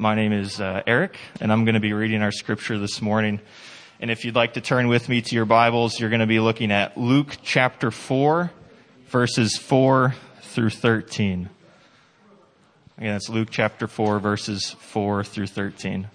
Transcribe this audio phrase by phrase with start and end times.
[0.00, 3.38] My name is uh, Eric, and I'm going to be reading our scripture this morning.
[4.00, 6.40] And if you'd like to turn with me to your Bibles, you're going to be
[6.40, 8.50] looking at Luke chapter 4,
[9.08, 11.50] verses 4 through 13.
[12.96, 16.08] Again, that's Luke chapter 4, verses 4 through 13.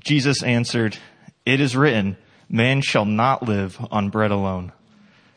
[0.00, 0.98] Jesus answered,
[1.46, 2.16] It is written,
[2.48, 4.72] Man shall not live on bread alone.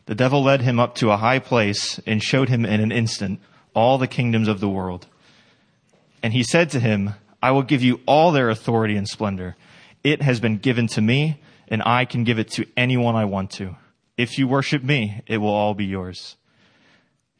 [0.06, 3.40] The devil led him up to a high place and showed him in an instant
[3.74, 5.06] all the kingdoms of the world.
[6.22, 9.56] And he said to him, I will give you all their authority and splendor.
[10.02, 13.50] It has been given to me, and I can give it to anyone I want
[13.52, 13.76] to.
[14.16, 16.36] If you worship me, it will all be yours.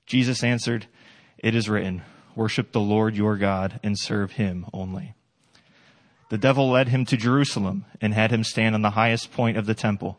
[0.07, 0.87] Jesus answered,
[1.39, 2.03] It is written,
[2.35, 5.15] Worship the Lord your God and serve him only.
[6.31, 9.67] The devil led him to Jerusalem and had him stand on the highest point of
[9.67, 10.19] the temple.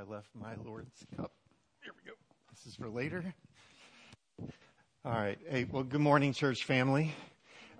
[0.00, 1.30] I left my Lord's cup.
[1.84, 2.16] Here we go.
[2.50, 3.34] This is for later.
[5.04, 5.38] All right.
[5.46, 7.12] Hey, well, good morning, church family.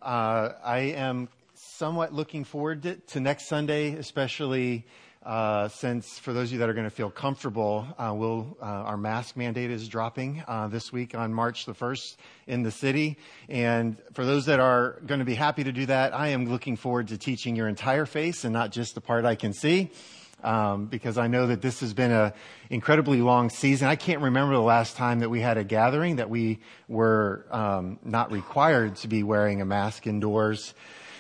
[0.02, 4.86] Uh, I am somewhat looking forward to, to next Sunday, especially
[5.22, 8.66] uh, since for those of you that are going to feel comfortable, uh, we'll, uh,
[8.66, 13.16] our mask mandate is dropping uh, this week on March the 1st in the city.
[13.48, 16.76] And for those that are going to be happy to do that, I am looking
[16.76, 19.90] forward to teaching your entire face and not just the part I can see
[20.44, 22.32] um, because I know that this has been an
[22.70, 23.88] incredibly long season.
[23.88, 27.98] I can't remember the last time that we had a gathering that we were um,
[28.04, 30.74] not required to be wearing a mask indoors.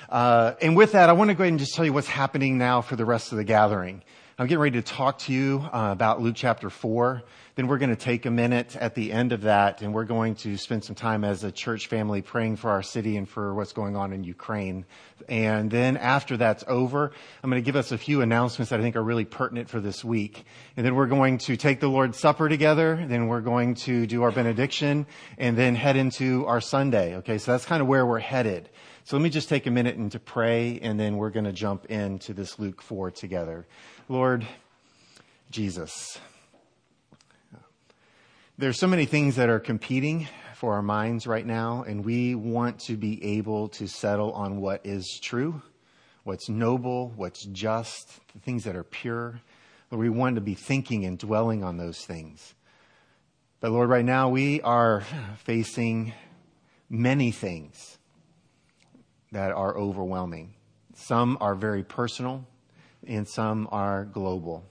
[0.08, 2.58] Uh, and with that, I want to go ahead and just tell you what's happening
[2.58, 4.02] now for the rest of the gathering.
[4.40, 7.22] I'm getting ready to talk to you uh, about Luke chapter 4.
[7.56, 10.34] Then we're going to take a minute at the end of that and we're going
[10.36, 13.74] to spend some time as a church family praying for our city and for what's
[13.74, 14.86] going on in Ukraine.
[15.28, 17.12] And then after that's over,
[17.42, 19.78] I'm going to give us a few announcements that I think are really pertinent for
[19.78, 20.46] this week.
[20.74, 23.04] And then we're going to take the Lord's Supper together.
[23.06, 25.04] Then we're going to do our benediction
[25.36, 27.16] and then head into our Sunday.
[27.16, 27.36] Okay.
[27.36, 28.70] So that's kind of where we're headed.
[29.10, 31.52] So let me just take a minute and to pray and then we're going to
[31.52, 33.66] jump into this Luke 4 together.
[34.08, 34.46] Lord
[35.50, 36.20] Jesus,
[38.56, 42.78] there's so many things that are competing for our minds right now, and we want
[42.82, 45.60] to be able to settle on what is true,
[46.22, 49.40] what's noble, what's just, the things that are pure.
[49.90, 52.54] Lord, we want to be thinking and dwelling on those things.
[53.58, 55.02] But Lord, right now we are
[55.36, 56.12] facing
[56.88, 57.89] many things
[59.32, 60.54] that are overwhelming.
[60.94, 62.46] Some are very personal,
[63.06, 64.64] and some are global.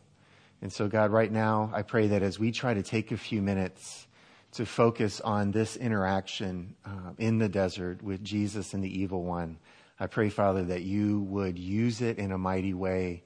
[0.62, 3.42] And so, God, right now, I pray that as we try to take a few
[3.42, 4.08] minutes
[4.54, 9.58] to focus on this interaction uh, in the desert with Jesus and the evil one,
[10.00, 13.24] I pray, Father, that you would use it in a mighty way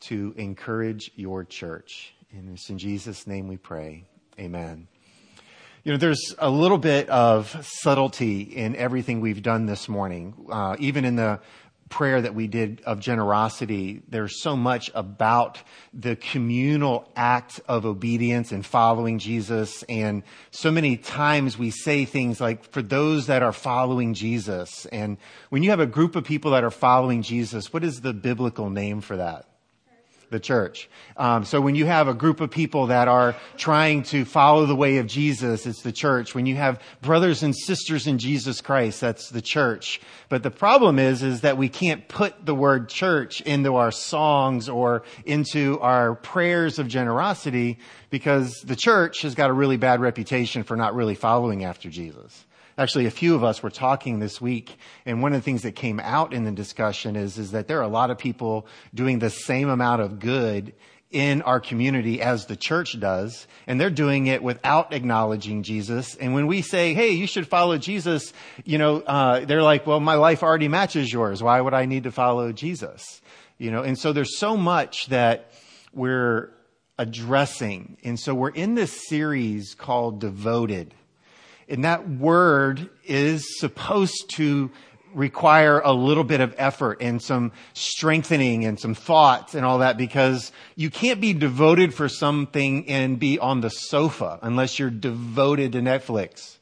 [0.00, 2.14] to encourage your church.
[2.32, 4.04] And it's in Jesus' name we pray.
[4.38, 4.88] Amen.
[5.84, 10.76] You know, there's a little bit of subtlety in everything we've done this morning, uh,
[10.78, 11.40] even in the
[11.88, 15.60] prayer that we did of generosity, there's so much about
[15.92, 19.82] the communal act of obedience and following Jesus.
[19.88, 20.22] And
[20.52, 24.86] so many times we say things like, for those that are following Jesus.
[24.86, 25.18] And
[25.50, 28.70] when you have a group of people that are following Jesus, what is the biblical
[28.70, 29.51] name for that?
[30.32, 30.90] The church.
[31.16, 34.74] Um, so when you have a group of people that are trying to follow the
[34.74, 36.34] way of Jesus, it's the church.
[36.34, 40.00] When you have brothers and sisters in Jesus Christ, that's the church.
[40.28, 44.68] But the problem is, is that we can't put the word church into our songs
[44.68, 47.78] or into our prayers of generosity
[48.10, 52.46] because the church has got a really bad reputation for not really following after Jesus.
[52.78, 55.72] Actually, a few of us were talking this week, and one of the things that
[55.72, 59.18] came out in the discussion is, is that there are a lot of people doing
[59.18, 60.72] the same amount of good
[61.10, 66.14] in our community as the church does, and they're doing it without acknowledging Jesus.
[66.16, 68.32] And when we say, "Hey, you should follow Jesus,"
[68.64, 71.42] you know, uh, they're like, "Well, my life already matches yours.
[71.42, 73.20] Why would I need to follow Jesus?"
[73.58, 75.52] You know, and so there's so much that
[75.92, 76.54] we're
[76.98, 80.94] addressing, and so we're in this series called "Devoted."
[81.72, 84.70] And that word is supposed to
[85.14, 89.96] require a little bit of effort and some strengthening and some thoughts and all that
[89.96, 95.72] because you can't be devoted for something and be on the sofa unless you're devoted
[95.72, 96.58] to Netflix,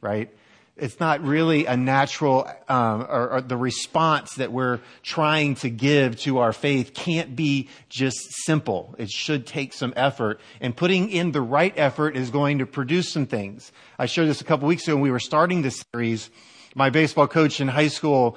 [0.00, 0.34] right?
[0.76, 6.16] It's not really a natural, um, or, or the response that we're trying to give
[6.22, 8.94] to our faith can't be just simple.
[8.98, 10.40] It should take some effort.
[10.60, 13.70] And putting in the right effort is going to produce some things.
[14.00, 16.28] I showed this a couple weeks ago when we were starting this series.
[16.74, 18.36] My baseball coach in high school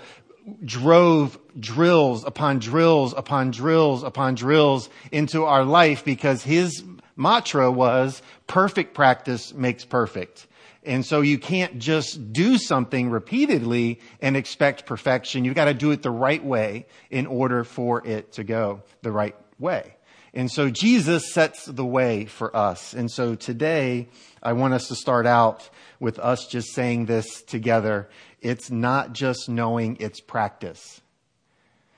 [0.64, 6.84] drove drills upon drills upon drills upon drills into our life because his
[7.16, 10.47] mantra was perfect practice makes perfect.
[10.88, 15.44] And so you can't just do something repeatedly and expect perfection.
[15.44, 19.12] You've got to do it the right way in order for it to go the
[19.12, 19.98] right way.
[20.34, 22.94] And so Jesus sets the way for us.
[22.94, 24.08] And so today
[24.42, 25.70] I want us to start out
[26.00, 28.08] with us just saying this together.
[28.40, 31.02] It's not just knowing, it's practice.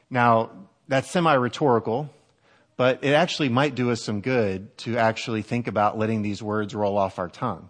[0.10, 0.50] Now,
[0.88, 2.10] that's semi-rhetorical,
[2.76, 6.74] but it actually might do us some good to actually think about letting these words
[6.74, 7.70] roll off our tongue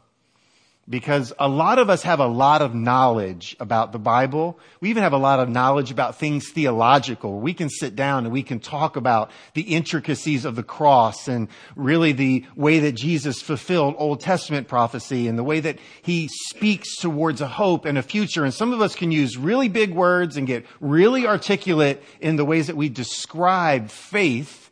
[0.90, 4.60] because a lot of us have a lot of knowledge about the Bible.
[4.82, 7.40] We even have a lot of knowledge about things theological.
[7.40, 11.48] We can sit down and we can talk about the intricacies of the cross and
[11.76, 16.98] really the way that Jesus fulfilled Old Testament prophecy and the way that he speaks
[16.98, 18.44] towards a hope and a future.
[18.44, 22.46] And some of us can use really big words and get really articulate in the
[22.46, 24.72] ways that we describe faith.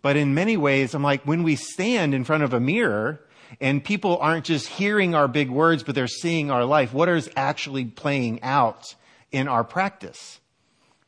[0.00, 3.25] But in many ways, I'm like, when we stand in front of a mirror,
[3.60, 6.92] and people aren't just hearing our big words, but they're seeing our life.
[6.92, 8.94] What is actually playing out
[9.32, 10.40] in our practice?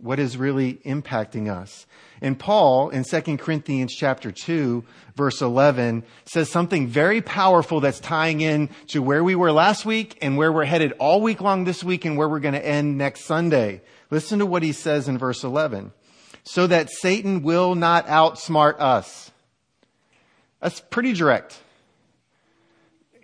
[0.00, 1.86] What is really impacting us?
[2.20, 4.84] And Paul in 2 Corinthians chapter 2
[5.16, 10.16] verse 11 says something very powerful that's tying in to where we were last week
[10.22, 12.96] and where we're headed all week long this week and where we're going to end
[12.96, 13.82] next Sunday.
[14.10, 15.92] Listen to what he says in verse 11.
[16.44, 19.32] So that Satan will not outsmart us.
[20.60, 21.60] That's pretty direct.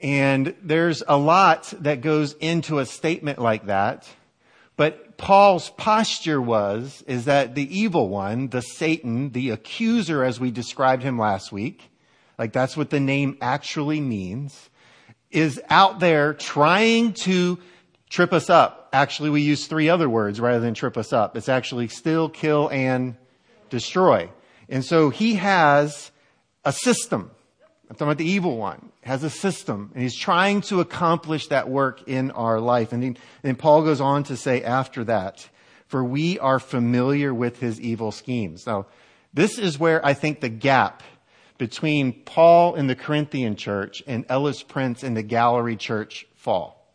[0.05, 4.07] And there's a lot that goes into a statement like that.
[4.77, 10.51] But Paul's posture was, is that the evil one, the Satan, the accuser as we
[10.51, 11.91] described him last week,
[12.39, 14.69] like that's what the name actually means,
[15.31, 17.59] is out there trying to
[18.11, 18.91] trip us up.
[18.93, 21.35] Actually, we use three other words rather than trip us up.
[21.35, 23.17] It's actually still, kill, and
[23.71, 24.29] destroy.
[24.69, 26.11] And so he has
[26.63, 27.31] a system.
[27.95, 31.69] I'm talking about the evil one, has a system, and he's trying to accomplish that
[31.69, 32.93] work in our life.
[32.93, 35.49] And then Paul goes on to say after that,
[35.87, 38.67] for we are familiar with his evil schemes.
[38.67, 38.87] Now,
[39.33, 41.05] this is where I think the gap
[41.57, 46.93] between Paul in the Corinthian church and Ellis Prince in the Gallery church fall.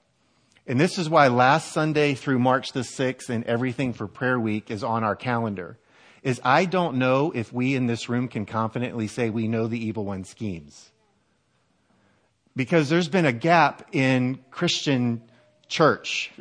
[0.67, 4.69] And this is why last Sunday through March the 6th and everything for prayer week
[4.69, 5.77] is on our calendar
[6.23, 9.83] is I don't know if we in this room can confidently say we know the
[9.83, 10.88] evil one's schemes.
[12.55, 15.21] Because there's been a gap in Christian
[15.67, 16.31] church,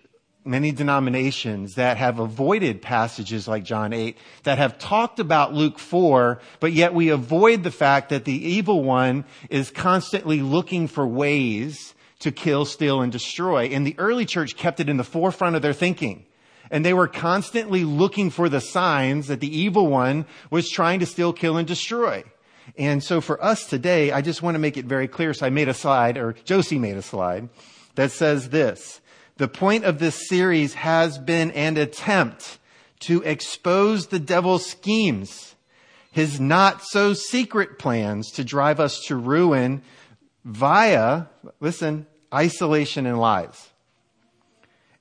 [0.45, 6.41] many denominations that have avoided passages like John 8, that have talked about Luke 4,
[6.61, 11.95] but yet we avoid the fact that the evil one is constantly looking for ways
[12.21, 13.67] to kill, steal, and destroy.
[13.67, 16.25] And the early church kept it in the forefront of their thinking
[16.71, 21.07] and they were constantly looking for the signs that the evil one was trying to
[21.07, 22.25] steal, kill, and destroy.
[22.79, 25.35] And so for us today, I just want to make it very clear.
[25.35, 27.49] So I made a slide, or Josie made a slide,
[27.97, 29.01] that says this.
[29.37, 32.59] The point of this series has been an attempt
[33.01, 35.55] to expose the devil's schemes,
[36.13, 39.83] his not so secret plans to drive us to ruin
[40.45, 41.27] via,
[41.61, 43.71] listen, isolation and lies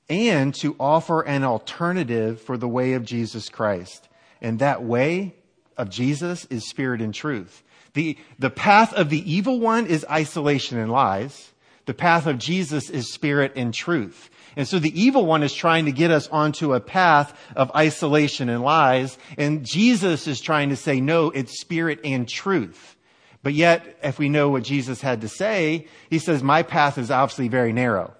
[0.10, 4.08] and to offer an alternative for the way of Jesus Christ.
[4.42, 5.36] And that way
[5.78, 7.63] of Jesus is spirit and truth.
[7.98, 11.51] The, the path of the evil one is isolation and lies.
[11.88, 14.30] The path of Jesus is spirit and truth.
[14.56, 18.50] And so the evil one is trying to get us onto a path of isolation
[18.50, 19.18] and lies.
[19.36, 22.96] And Jesus is trying to say, no, it's spirit and truth.
[23.42, 27.10] But yet, if we know what Jesus had to say, he says, my path is
[27.10, 28.13] obviously very narrow.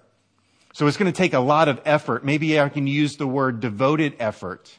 [0.74, 2.25] So it's going to take a lot of effort.
[2.25, 4.75] Maybe I can use the word devoted effort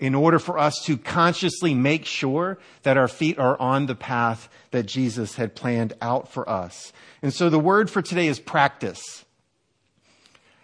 [0.00, 4.48] in order for us to consciously make sure that our feet are on the path
[4.70, 6.92] that Jesus had planned out for us.
[7.22, 9.24] And so the word for today is practice.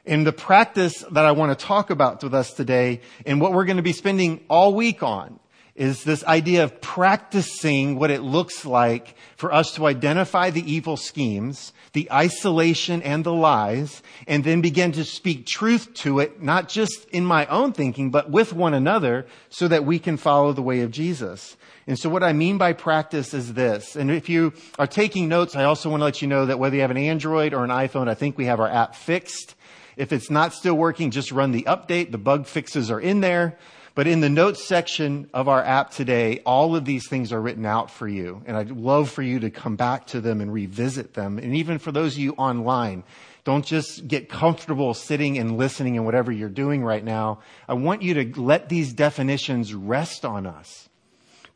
[0.06, 3.66] And the practice that I want to talk about with us today and what we're
[3.66, 5.38] going to be spending all week on
[5.74, 10.96] is this idea of practicing what it looks like for us to identify the evil
[10.96, 16.68] schemes, the isolation and the lies, and then begin to speak truth to it, not
[16.68, 20.60] just in my own thinking, but with one another so that we can follow the
[20.60, 21.56] way of Jesus.
[21.86, 23.96] And so what I mean by practice is this.
[23.96, 26.76] And if you are taking notes, I also want to let you know that whether
[26.76, 29.54] you have an Android or an iPhone, I think we have our app fixed.
[29.96, 32.10] If it's not still working, just run the update.
[32.10, 33.56] The bug fixes are in there.
[33.96, 37.64] But in the notes section of our app today, all of these things are written
[37.64, 38.42] out for you.
[38.44, 41.38] And I'd love for you to come back to them and revisit them.
[41.38, 43.04] And even for those of you online,
[43.44, 47.38] don't just get comfortable sitting and listening in whatever you're doing right now.
[47.66, 50.90] I want you to let these definitions rest on us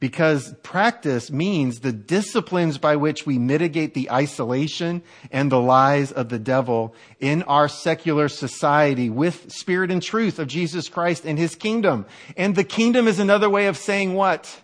[0.00, 6.30] because practice means the disciplines by which we mitigate the isolation and the lies of
[6.30, 11.54] the devil in our secular society with spirit and truth of Jesus Christ and his
[11.54, 12.06] kingdom.
[12.34, 14.60] And the kingdom is another way of saying what?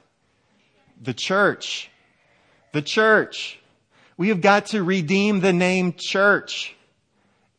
[1.02, 1.90] The church.
[2.72, 3.60] The church.
[4.16, 6.74] We have got to redeem the name church.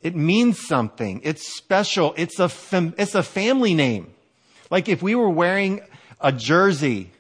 [0.02, 1.22] It means something.
[1.24, 2.16] It's special.
[2.18, 4.16] It's a, fam- it's a family name.
[4.72, 5.82] Like if we were wearing
[6.20, 7.12] a jersey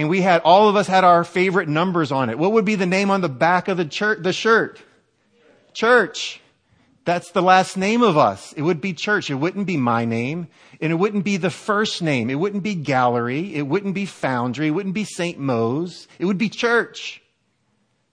[0.00, 2.38] and we had, all of us had our favorite numbers on it.
[2.38, 4.80] What would be the name on the back of the church, the shirt?
[5.74, 6.40] Church.
[7.04, 8.54] That's the last name of us.
[8.54, 9.28] It would be church.
[9.28, 10.48] It wouldn't be my name.
[10.80, 12.30] And it wouldn't be the first name.
[12.30, 13.54] It wouldn't be gallery.
[13.54, 14.68] It wouldn't be foundry.
[14.68, 15.38] It wouldn't be St.
[15.38, 16.08] Mo's.
[16.18, 17.20] It would be church.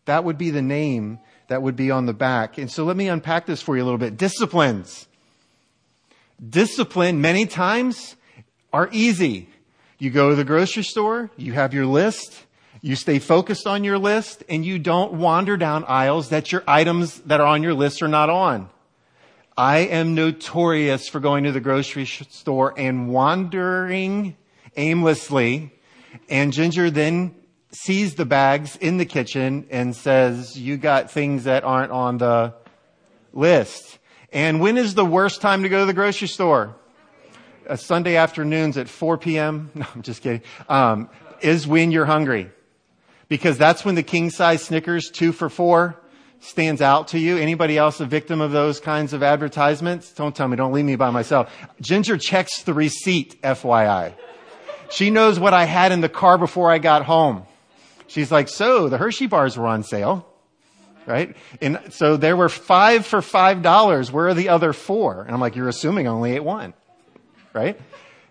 [0.03, 2.57] That would be the name that would be on the back.
[2.57, 4.17] And so let me unpack this for you a little bit.
[4.17, 5.07] Disciplines.
[6.45, 8.17] Discipline many times
[8.73, 9.47] are easy.
[9.99, 12.45] You go to the grocery store, you have your list,
[12.81, 17.19] you stay focused on your list, and you don't wander down aisles that your items
[17.21, 18.69] that are on your list are not on.
[19.57, 24.37] I am notorious for going to the grocery store and wandering
[24.75, 25.73] aimlessly,
[26.29, 27.33] and Ginger then
[27.71, 32.53] sees the bags in the kitchen and says, you got things that aren't on the
[33.33, 33.97] list.
[34.31, 36.75] And when is the worst time to go to the grocery store?
[37.67, 39.71] Uh, Sunday afternoons at 4 p.m.
[39.75, 40.41] No, I'm just kidding.
[40.69, 41.09] Um,
[41.41, 42.49] is when you're hungry,
[43.27, 45.99] because that's when the king size Snickers two for four
[46.39, 47.37] stands out to you.
[47.37, 50.11] Anybody else a victim of those kinds of advertisements?
[50.13, 50.55] Don't tell me.
[50.55, 51.51] Don't leave me by myself.
[51.81, 54.13] Ginger checks the receipt, FYI.
[54.89, 57.43] She knows what I had in the car before I got home.
[58.07, 60.25] She's like, so the Hershey bars were on sale
[61.05, 61.37] right?
[61.61, 64.11] And so there were five for five dollars.
[64.11, 65.21] Where are the other four?
[65.21, 66.73] And I'm like, you're assuming I only ate one
[67.57, 67.79] right?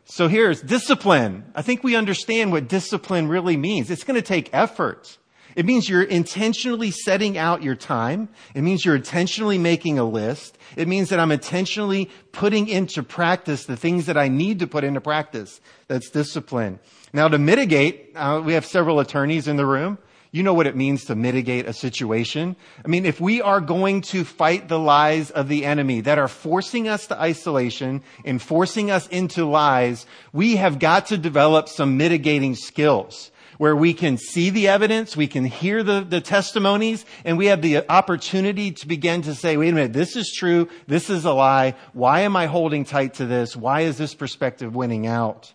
[0.05, 1.45] So here's discipline.
[1.55, 3.91] I think we understand what discipline really means.
[3.91, 5.19] It's going to take effort.
[5.57, 8.29] It means you're intentionally setting out your time.
[8.55, 10.59] It means you're intentionally making a list.
[10.77, 14.85] It means that I'm intentionally putting into practice the things that I need to put
[14.85, 15.61] into practice.
[15.89, 16.79] That's discipline.
[17.13, 19.99] Now to mitigate, uh, we have several attorneys in the room.
[20.33, 22.57] You know what it means to mitigate a situation.
[22.85, 26.29] I mean, if we are going to fight the lies of the enemy that are
[26.29, 31.97] forcing us to isolation and forcing us into lies, we have got to develop some
[31.97, 37.39] mitigating skills where we can see the evidence, we can hear the, the testimonies, and
[37.39, 41.11] we have the opportunity to begin to say, wait a minute, this is true, this
[41.11, 43.57] is a lie, why am I holding tight to this?
[43.57, 45.53] Why is this perspective winning out?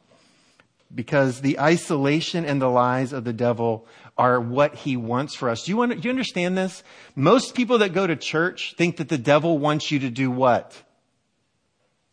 [0.93, 3.87] Because the isolation and the lies of the devil
[4.17, 5.63] are what he wants for us.
[5.63, 6.83] Do you, do you understand this?
[7.15, 10.81] Most people that go to church think that the devil wants you to do what?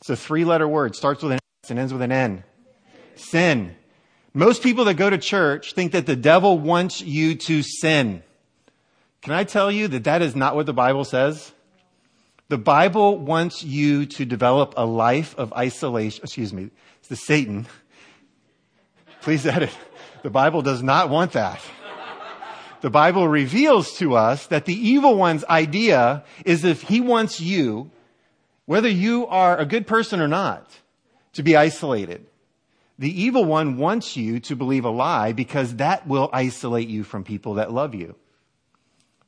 [0.01, 2.45] It's a three letter word, starts with an S and ends with an N.
[3.17, 3.75] Sin.
[4.33, 8.23] Most people that go to church think that the devil wants you to sin.
[9.23, 11.53] Can I tell you that that is not what the Bible says?
[12.49, 16.23] The Bible wants you to develop a life of isolation.
[16.23, 16.71] Excuse me.
[17.01, 17.67] It's the Satan.
[19.21, 19.71] Please edit.
[20.23, 21.61] The Bible does not want that
[22.81, 27.91] the Bible reveals to us that the evil one's idea is if he wants you,
[28.67, 30.71] whether you are a good person or not,
[31.33, 32.27] to be isolated.
[32.99, 37.23] The evil one wants you to believe a lie because that will isolate you from
[37.23, 38.17] people that love you.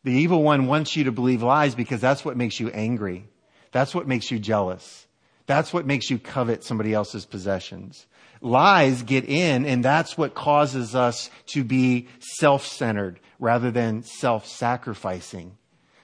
[0.03, 3.29] The evil one wants you to believe lies because that's what makes you angry.
[3.71, 5.07] That's what makes you jealous.
[5.47, 8.07] That's what makes you covet somebody else's possessions.
[8.41, 15.57] Lies get in and that's what causes us to be self-centered, rather than self-sacrificing.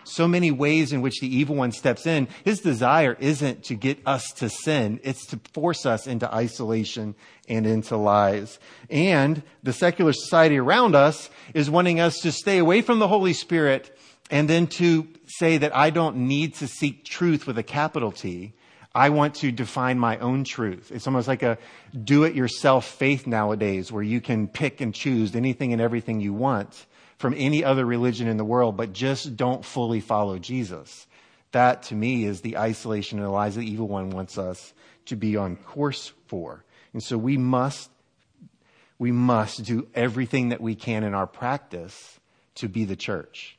[0.04, 2.28] So many ways in which the evil one steps in.
[2.44, 5.00] His desire isn't to get us to sin.
[5.02, 7.16] It's to force us into isolation
[7.48, 8.60] and into lies.
[8.88, 13.32] And the secular society around us is wanting us to stay away from the Holy
[13.32, 13.98] Spirit
[14.30, 18.54] and then to say that I don't need to seek truth with a capital T.
[18.94, 20.92] I want to define my own truth.
[20.92, 21.58] It's almost like a
[22.04, 26.32] do it yourself faith nowadays where you can pick and choose anything and everything you
[26.32, 26.86] want
[27.18, 31.06] from any other religion in the world, but just don't fully follow Jesus.
[31.52, 34.74] That to me is the isolation and the lies the evil one wants us
[35.06, 36.64] to be on course for.
[36.92, 37.90] And so we must,
[38.98, 42.20] we must do everything that we can in our practice
[42.56, 43.58] to be the church.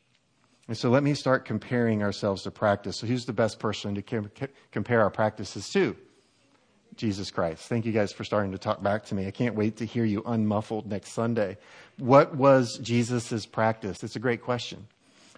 [0.68, 2.98] And so let me start comparing ourselves to practice.
[3.00, 4.32] So who's the best person to com-
[4.72, 5.96] compare our practices to?
[6.98, 7.68] Jesus Christ.
[7.68, 9.28] Thank you guys for starting to talk back to me.
[9.28, 11.58] I can't wait to hear you unmuffled next Sunday.
[11.98, 14.04] What was Jesus' practice?
[14.04, 14.88] It's a great question.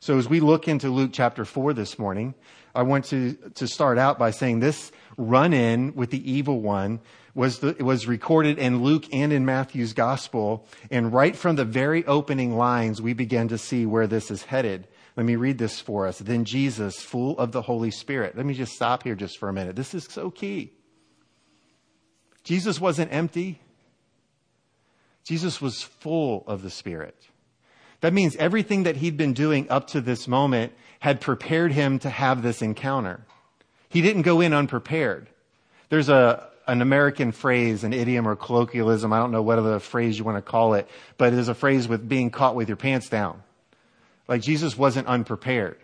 [0.01, 2.33] So as we look into Luke chapter 4 this morning,
[2.73, 7.01] I want to, to start out by saying this run in with the evil one
[7.35, 10.65] was, the, was recorded in Luke and in Matthew's gospel.
[10.89, 14.87] And right from the very opening lines, we begin to see where this is headed.
[15.17, 16.19] Let me read this for us.
[16.19, 18.37] Then Jesus, full of the Holy Spirit.
[18.37, 19.75] Let me just stop here just for a minute.
[19.75, 20.71] This is so key.
[22.49, 23.59] Jesus wasn't empty.
[25.23, 27.15] Jesus was full of the Spirit.
[28.01, 32.09] That means everything that he'd been doing up to this moment had prepared him to
[32.09, 33.23] have this encounter.
[33.89, 35.29] He didn't go in unprepared.
[35.89, 39.13] There's a, an American phrase, an idiom or colloquialism.
[39.13, 40.87] I don't know what other phrase you want to call it,
[41.19, 43.43] but it is a phrase with being caught with your pants down.
[44.27, 45.77] Like Jesus wasn't unprepared.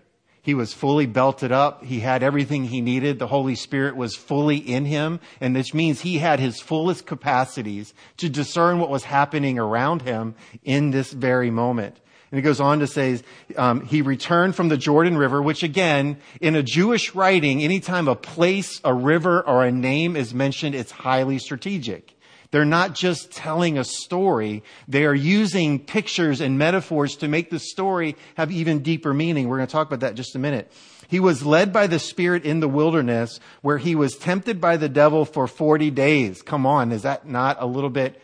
[0.46, 1.84] He was fully belted up.
[1.84, 3.18] He had everything he needed.
[3.18, 5.20] The Holy Spirit was fully in him.
[5.42, 10.36] And this means he had his fullest capacities to discern what was happening around him
[10.64, 12.00] in this very moment.
[12.30, 13.22] And he goes on to say,
[13.58, 18.16] um, he returned from the Jordan River, which again, in a Jewish writing, anytime a
[18.16, 22.14] place, a river, or a name is mentioned, it's highly strategic.
[22.52, 24.64] They're not just telling a story.
[24.88, 29.48] They are using pictures and metaphors to make the story have even deeper meaning.
[29.48, 30.72] We're going to talk about that in just a minute.
[31.08, 34.90] He was led by the Spirit in the wilderness where he was tempted by the
[34.90, 36.42] devil for 40 days.
[36.42, 38.22] Come on, is that not a little bit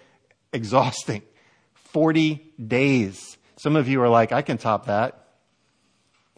[0.52, 1.22] exhausting?
[1.92, 3.38] 40 days.
[3.58, 5.21] Some of you are like, I can top that.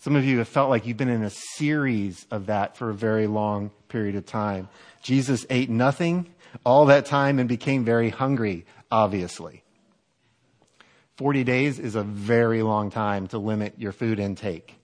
[0.03, 2.93] Some of you have felt like you've been in a series of that for a
[2.93, 4.67] very long period of time.
[5.01, 6.27] Jesus ate nothing
[6.65, 9.63] all that time and became very hungry, obviously.
[11.15, 14.75] 40 days is a very long time to limit your food intake.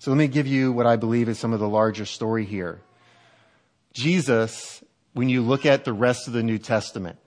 [0.00, 2.80] So let me give you what I believe is some of the larger story here.
[3.92, 7.18] Jesus, when you look at the rest of the New Testament,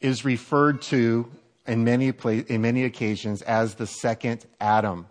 [0.00, 1.28] is referred to
[1.66, 2.12] in many,
[2.46, 5.08] in many occasions as the second Adam,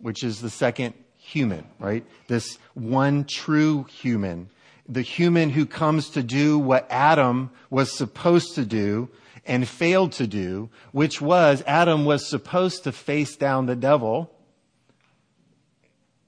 [0.00, 2.04] which is the second human, right?
[2.28, 4.50] This one true human
[4.90, 9.08] the human who comes to do what Adam was supposed to do
[9.46, 14.30] and failed to do, which was Adam was supposed to face down the devil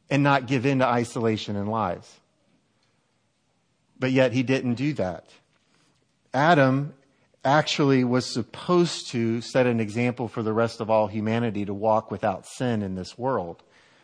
[0.09, 2.21] and not give in to isolation and lies.
[3.99, 5.27] But yet he didn't do that.
[6.33, 6.95] Adam
[7.45, 12.11] actually was supposed to set an example for the rest of all humanity to walk
[12.11, 13.63] without sin in this world.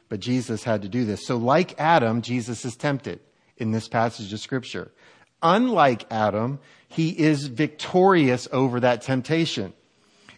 [0.08, 1.26] But Jesus had to do this.
[1.26, 3.20] So like Adam, Jesus is tempted
[3.56, 4.90] in this passage of scripture.
[5.42, 9.72] Unlike Adam, he is victorious over that temptation.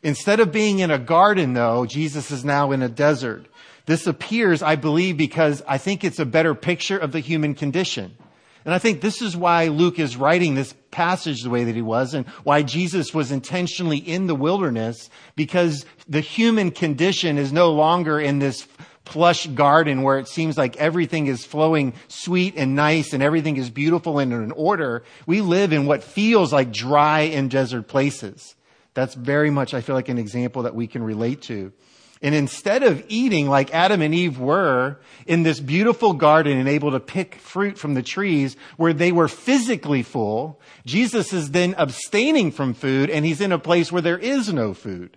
[0.03, 3.47] Instead of being in a garden though, Jesus is now in a desert.
[3.87, 8.17] This appears, I believe, because I think it's a better picture of the human condition.
[8.65, 11.83] And I think this is why Luke is writing this passage the way that he
[11.83, 17.73] was and why Jesus was intentionally in the wilderness because the human condition is no
[17.73, 18.67] longer in this
[19.05, 23.71] plush garden where it seems like everything is flowing sweet and nice and everything is
[23.71, 25.03] beautiful and in order.
[25.27, 28.55] We live in what feels like dry and desert places.
[28.95, 31.73] That's very much, I feel like, an example that we can relate to.
[32.23, 36.91] And instead of eating like Adam and Eve were in this beautiful garden and able
[36.91, 42.53] to pick fruit from the trees where they were physically full, Jesus is then abstaining
[42.53, 45.17] from food and he's in a place where there is no food.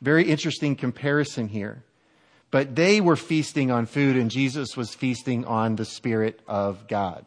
[0.00, 1.84] Very interesting comparison here.
[2.50, 7.26] But they were feasting on food, and Jesus was feasting on the Spirit of God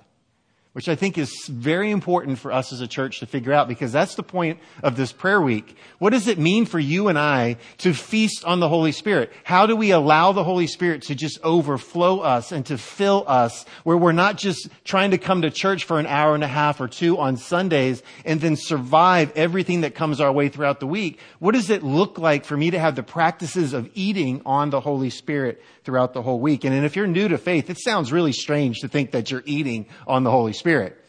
[0.74, 3.92] which I think is very important for us as a church to figure out because
[3.92, 5.76] that's the point of this prayer week.
[5.98, 9.32] What does it mean for you and I to feast on the Holy Spirit?
[9.44, 13.66] How do we allow the Holy Spirit to just overflow us and to fill us
[13.84, 16.80] where we're not just trying to come to church for an hour and a half
[16.80, 21.20] or two on Sundays and then survive everything that comes our way throughout the week?
[21.40, 24.82] What does it look like for me to have the practices of eating on the
[24.82, 26.66] Holy Spirit throughout the whole week?
[26.66, 29.88] And if you're new to faith, it sounds really strange to think that you're eating
[30.06, 31.04] on the Holy Spirit.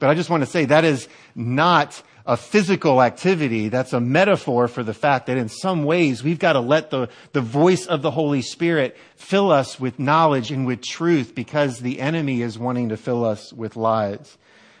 [0.00, 3.68] But I just want to say that is not a physical activity.
[3.68, 7.08] That's a metaphor for the fact that in some ways we've got to let the,
[7.32, 12.00] the voice of the Holy Spirit fill us with knowledge and with truth because the
[12.00, 14.38] enemy is wanting to fill us with lies.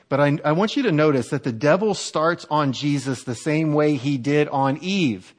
[0.08, 3.74] But I, I want you to notice that the devil starts on Jesus the same
[3.74, 5.32] way he did on Eve.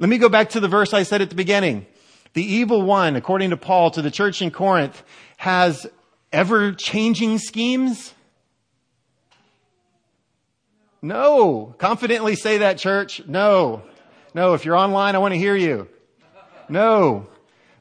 [0.00, 1.86] Let me go back to the verse I said at the beginning.
[2.36, 5.02] The evil one, according to Paul to the church in Corinth,
[5.38, 5.86] has
[6.30, 8.12] ever changing schemes?
[11.00, 11.74] No.
[11.78, 13.26] Confidently say that, church.
[13.26, 13.84] No.
[14.34, 14.52] No.
[14.52, 15.88] If you're online, I want to hear you.
[16.68, 17.26] No.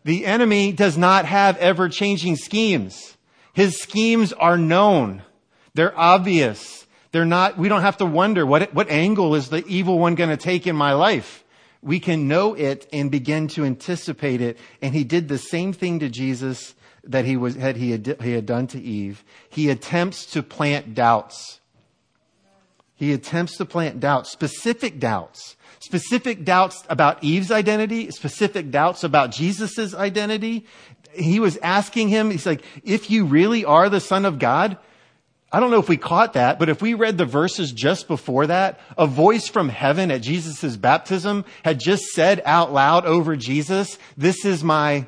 [0.06, 3.18] The enemy does not have ever changing schemes.
[3.52, 5.22] His schemes are known.
[5.74, 6.88] They're obvious.
[7.12, 10.30] They're not, we don't have to wonder what, what angle is the evil one going
[10.30, 11.44] to take in my life.
[11.86, 14.58] We can know it and begin to anticipate it.
[14.82, 18.32] And he did the same thing to Jesus that he was, had, he had, he
[18.32, 19.24] had done to Eve.
[19.48, 21.60] He attempts to plant doubts.
[22.96, 29.30] He attempts to plant doubts, specific doubts, specific doubts about Eve's identity, specific doubts about
[29.30, 30.66] Jesus' identity.
[31.14, 34.78] He was asking him, he's like, if you really are the son of God,
[35.56, 38.46] I don't know if we caught that, but if we read the verses just before
[38.48, 43.98] that, a voice from heaven at Jesus' baptism had just said out loud over Jesus,
[44.18, 45.06] this is my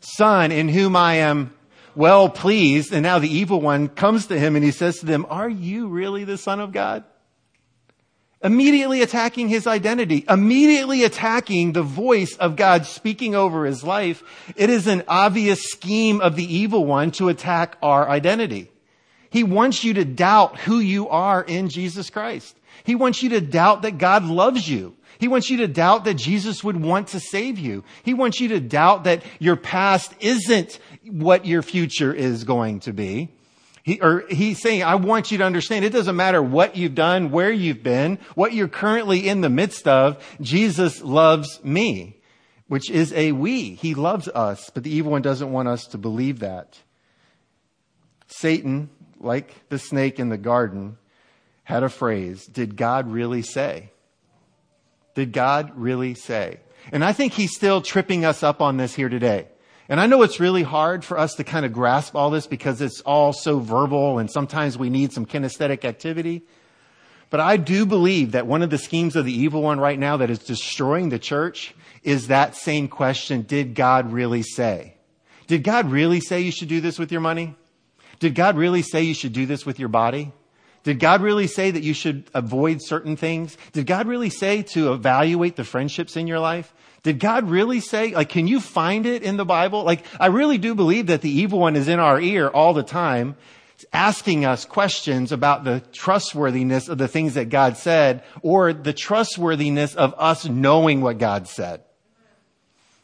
[0.00, 1.54] son in whom I am
[1.94, 2.92] well pleased.
[2.92, 5.88] And now the evil one comes to him and he says to them, are you
[5.88, 7.04] really the son of God?
[8.44, 14.22] Immediately attacking his identity, immediately attacking the voice of God speaking over his life.
[14.56, 18.70] It is an obvious scheme of the evil one to attack our identity.
[19.30, 22.56] He wants you to doubt who you are in Jesus Christ.
[22.84, 24.96] He wants you to doubt that God loves you.
[25.18, 27.84] He wants you to doubt that Jesus would want to save you.
[28.02, 32.92] He wants you to doubt that your past isn't what your future is going to
[32.92, 33.30] be.
[33.82, 37.30] He, or he's saying, I want you to understand it doesn't matter what you've done,
[37.30, 40.22] where you've been, what you're currently in the midst of.
[40.40, 42.20] Jesus loves me,
[42.68, 43.74] which is a we.
[43.74, 46.78] He loves us, but the evil one doesn't want us to believe that.
[48.26, 50.96] Satan like the snake in the garden,
[51.64, 53.90] had a phrase Did God really say?
[55.14, 56.60] Did God really say?
[56.92, 59.48] And I think he's still tripping us up on this here today.
[59.88, 62.80] And I know it's really hard for us to kind of grasp all this because
[62.80, 66.42] it's all so verbal and sometimes we need some kinesthetic activity.
[67.28, 70.16] But I do believe that one of the schemes of the evil one right now
[70.18, 74.94] that is destroying the church is that same question Did God really say?
[75.46, 77.56] Did God really say you should do this with your money?
[78.20, 80.32] Did God really say you should do this with your body?
[80.82, 83.56] Did God really say that you should avoid certain things?
[83.72, 86.72] Did God really say to evaluate the friendships in your life?
[87.02, 89.84] Did God really say, like, can you find it in the Bible?
[89.84, 92.82] Like, I really do believe that the evil one is in our ear all the
[92.82, 93.36] time,
[93.92, 99.94] asking us questions about the trustworthiness of the things that God said or the trustworthiness
[99.94, 101.82] of us knowing what God said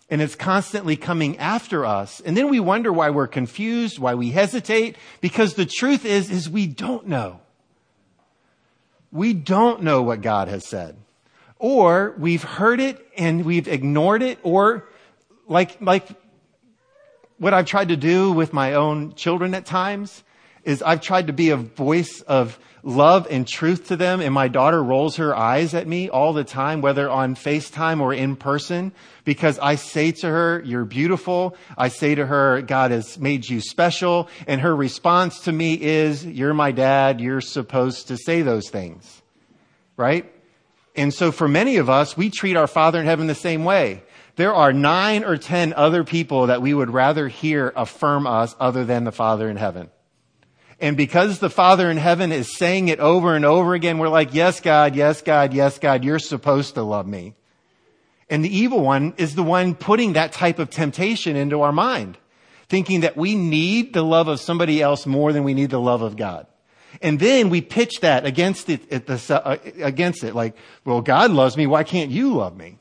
[0.09, 2.21] and it's constantly coming after us.
[2.21, 6.49] And then we wonder why we're confused, why we hesitate, because the truth is, is
[6.49, 7.41] we don't know.
[9.11, 10.97] We don't know what God has said.
[11.59, 14.89] Or we've heard it and we've ignored it, or
[15.49, 16.07] like, like
[17.39, 20.23] what I've tried to do with my own children at times
[20.65, 24.21] is I've tried to be a voice of love and truth to them.
[24.21, 28.15] And my daughter rolls her eyes at me all the time, whether on FaceTime or
[28.15, 28.93] in person,
[29.25, 31.57] because I say to her, you're beautiful.
[31.77, 34.29] I say to her, God has made you special.
[34.47, 37.21] And her response to me is, you're my dad.
[37.21, 39.21] You're supposed to say those things.
[39.97, 40.33] Right?
[40.95, 44.03] And so for many of us, we treat our Father in heaven the same way.
[44.37, 48.85] There are nine or ten other people that we would rather hear affirm us other
[48.85, 49.91] than the Father in heaven.
[50.79, 54.35] And because the Father in heaven is saying it over and over again, we're like,
[54.35, 57.35] yes, God, yes, God, yes, God, you're supposed to love me.
[58.29, 62.19] And the evil one is the one putting that type of temptation into our mind,
[62.69, 66.03] thinking that we need the love of somebody else more than we need the love
[66.03, 66.47] of God.
[67.01, 71.67] And then we pitch that against it, uh, against it, like, well, God loves me.
[71.67, 72.79] Why can't you love me?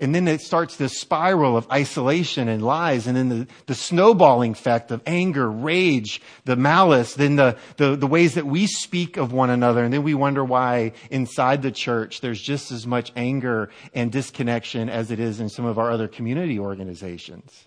[0.00, 4.52] And then it starts this spiral of isolation and lies, and then the, the snowballing
[4.52, 9.32] effect of anger, rage, the malice, then the, the, the ways that we speak of
[9.32, 9.82] one another.
[9.82, 14.88] And then we wonder why inside the church there's just as much anger and disconnection
[14.88, 17.66] as it is in some of our other community organizations.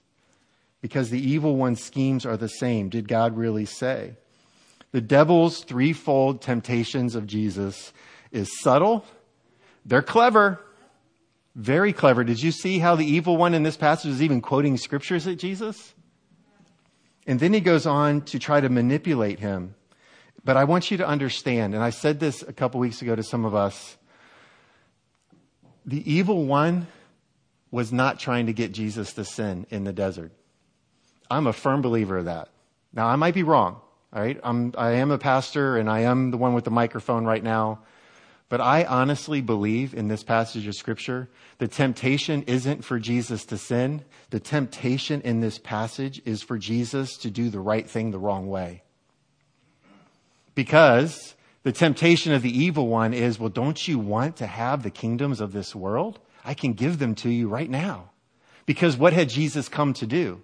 [0.82, 2.88] Because the evil one's schemes are the same.
[2.88, 4.16] Did God really say?
[4.94, 7.92] The devil's threefold temptations of Jesus
[8.32, 9.06] is subtle,
[9.86, 10.62] they're clever,
[11.56, 12.24] very clever.
[12.24, 15.38] Did you see how the evil one in this passage is even quoting scriptures at
[15.38, 15.94] Jesus?
[17.28, 19.76] And then he goes on to try to manipulate him.
[20.44, 23.24] But I want you to understand, and I said this a couple weeks ago to
[23.24, 23.98] some of us
[25.86, 26.88] the evil one
[27.72, 30.32] was not trying to get Jesus to sin in the desert.
[31.30, 32.50] I'm a firm believer of that.
[32.94, 33.82] Now, I might be wrong,
[34.14, 34.40] all right?
[34.44, 37.80] I'm, I am a pastor and I am the one with the microphone right now.
[38.52, 43.58] But I honestly believe in this passage of scripture, the temptation isn't for Jesus to
[43.58, 44.04] sin.
[44.30, 48.50] The temptation in this passage is for Jesus to do the right thing the wrong
[48.50, 48.84] way.
[50.54, 51.34] Because
[51.64, 55.40] the temptation of the evil one is, well, don't you want to have the kingdoms
[55.40, 56.20] of this world?
[56.44, 58.10] I can give them to you right now.
[58.66, 60.42] Because what had Jesus come to do?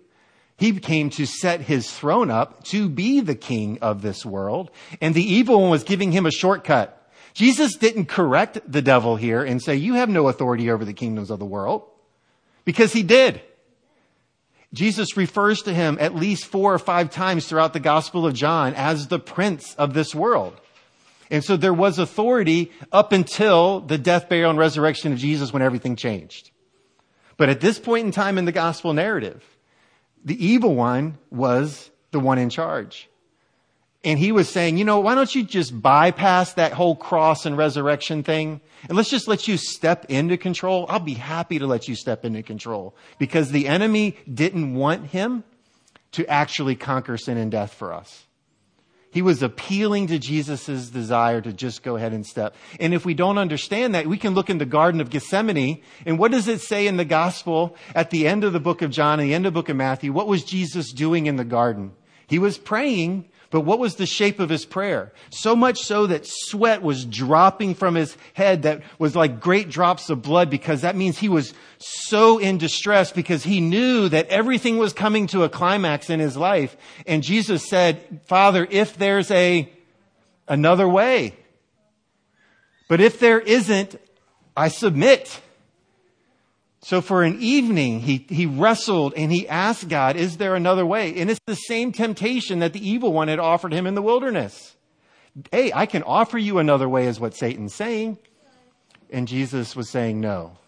[0.56, 5.14] He came to set his throne up to be the king of this world, and
[5.14, 6.97] the evil one was giving him a shortcut.
[7.38, 11.30] Jesus didn't correct the devil here and say, you have no authority over the kingdoms
[11.30, 11.84] of the world,
[12.66, 13.44] because he did.
[14.74, 18.74] Jesus refers to him at least four or five times throughout the Gospel of John
[18.74, 20.60] as the prince of this world.
[21.30, 25.62] And so there was authority up until the death, burial, and resurrection of Jesus when
[25.62, 26.50] everything changed.
[27.38, 29.46] But at this point in time in the gospel narrative,
[30.26, 33.08] the evil one was the one in charge.
[34.08, 37.58] And he was saying, you know, why don't you just bypass that whole cross and
[37.58, 38.62] resurrection thing?
[38.88, 40.86] And let's just let you step into control.
[40.88, 45.44] I'll be happy to let you step into control because the enemy didn't want him
[46.14, 48.28] to actually conquer sin and death for us.
[49.12, 52.56] He was appealing to Jesus' desire to just go ahead and step.
[52.80, 55.82] And if we don't understand that, we can look in the Garden of Gethsemane.
[56.06, 58.90] And what does it say in the gospel at the end of the book of
[58.90, 60.14] John and the end of the book of Matthew?
[60.14, 61.92] What was Jesus doing in the garden?
[62.28, 65.14] He was praying but what was the shape of his prayer?
[65.30, 70.10] So much so that sweat was dropping from his head that was like great drops
[70.10, 74.78] of blood because that means he was so in distress because he knew that everything
[74.78, 76.76] was coming to a climax in his life.
[77.06, 79.72] And Jesus said, Father, if there's a,
[80.48, 81.36] another way,
[82.90, 84.00] but if there isn't,
[84.56, 85.42] I submit.
[86.88, 91.20] So for an evening, he, he wrestled and he asked God, is there another way?
[91.20, 94.78] And it's the same temptation that the evil one had offered him in the wilderness.
[95.52, 98.20] Hey, I can offer you another way is what Satan's saying.
[99.10, 100.60] And Jesus was saying, no,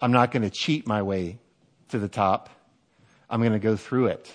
[0.00, 1.40] I'm not going to cheat my way
[1.88, 2.48] to the top.
[3.28, 4.32] I'm going to go through it.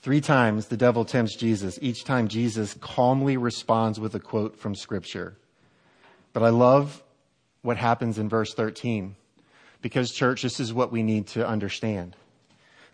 [0.00, 1.78] Three times the devil tempts Jesus.
[1.80, 5.36] Each time Jesus calmly responds with a quote from scripture.
[6.32, 7.04] But I love
[7.62, 9.16] what happens in verse 13.
[9.82, 12.16] Because, church, this is what we need to understand.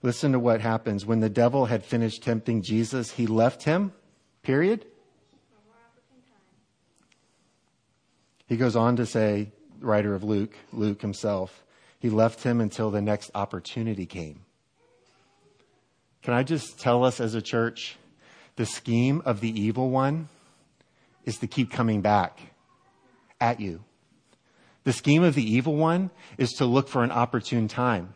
[0.02, 1.04] Listen to what happens.
[1.04, 3.92] When the devil had finished tempting Jesus, he left him,
[4.42, 4.86] period.
[8.46, 9.50] He goes on to say,
[9.80, 11.64] writer of Luke, Luke himself,
[11.98, 14.40] he left him until the next opportunity came.
[16.22, 17.96] Can I just tell us as a church,
[18.56, 20.28] the scheme of the evil one
[21.24, 22.40] is to keep coming back
[23.40, 23.82] at you.
[24.86, 28.14] The scheme of the evil one is to look for an opportune time.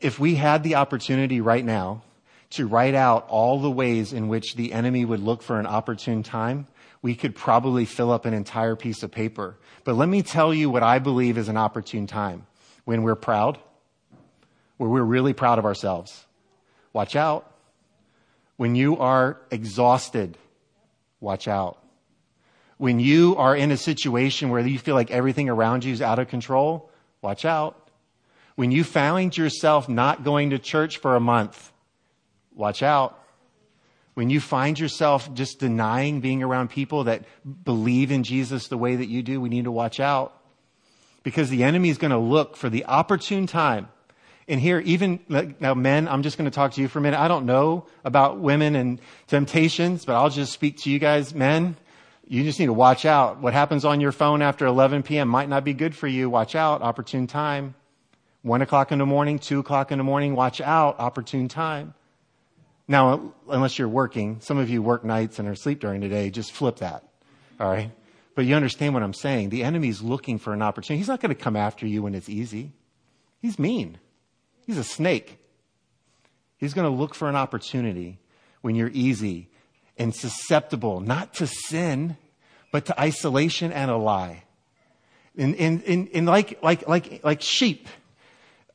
[0.00, 2.04] If we had the opportunity right now
[2.50, 6.22] to write out all the ways in which the enemy would look for an opportune
[6.22, 6.68] time,
[7.02, 9.56] we could probably fill up an entire piece of paper.
[9.82, 12.46] But let me tell you what I believe is an opportune time.
[12.84, 13.58] When we're proud,
[14.76, 16.24] where we're really proud of ourselves.
[16.92, 17.52] Watch out.
[18.56, 20.38] When you are exhausted,
[21.18, 21.83] watch out.
[22.76, 26.18] When you are in a situation where you feel like everything around you is out
[26.18, 26.90] of control,
[27.22, 27.90] watch out.
[28.56, 31.72] When you find yourself not going to church for a month,
[32.54, 33.20] watch out.
[34.14, 37.24] When you find yourself just denying being around people that
[37.64, 40.40] believe in Jesus the way that you do, we need to watch out.
[41.24, 43.88] Because the enemy is going to look for the opportune time.
[44.46, 45.20] And here, even
[45.58, 47.18] now, men, I'm just going to talk to you for a minute.
[47.18, 51.76] I don't know about women and temptations, but I'll just speak to you guys, men.
[52.26, 53.40] You just need to watch out.
[53.40, 55.28] What happens on your phone after 11 p.m.
[55.28, 56.30] might not be good for you.
[56.30, 56.82] Watch out.
[56.82, 57.74] Opportune time.
[58.42, 60.34] One o'clock in the morning, two o'clock in the morning.
[60.34, 60.98] Watch out.
[60.98, 61.94] Opportune time.
[62.86, 66.30] Now, unless you're working, some of you work nights and are asleep during the day,
[66.30, 67.04] just flip that.
[67.58, 67.90] All right.
[68.34, 69.50] But you understand what I'm saying.
[69.50, 70.98] The enemy's looking for an opportunity.
[70.98, 72.72] He's not going to come after you when it's easy.
[73.40, 73.98] He's mean.
[74.66, 75.38] He's a snake.
[76.58, 78.18] He's going to look for an opportunity
[78.60, 79.50] when you're easy
[79.96, 82.16] and susceptible, not to sin,
[82.72, 84.44] but to isolation and a lie.
[85.36, 87.88] And, and, and, and like, like, like, like sheep,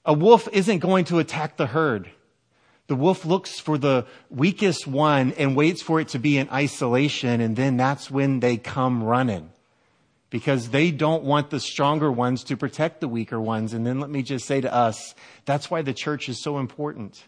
[0.05, 2.09] a wolf isn't going to attack the herd.
[2.87, 7.39] The wolf looks for the weakest one and waits for it to be in isolation,
[7.39, 9.51] and then that's when they come running.
[10.31, 13.73] Because they don't want the stronger ones to protect the weaker ones.
[13.73, 17.23] And then let me just say to us, that's why the church is so important.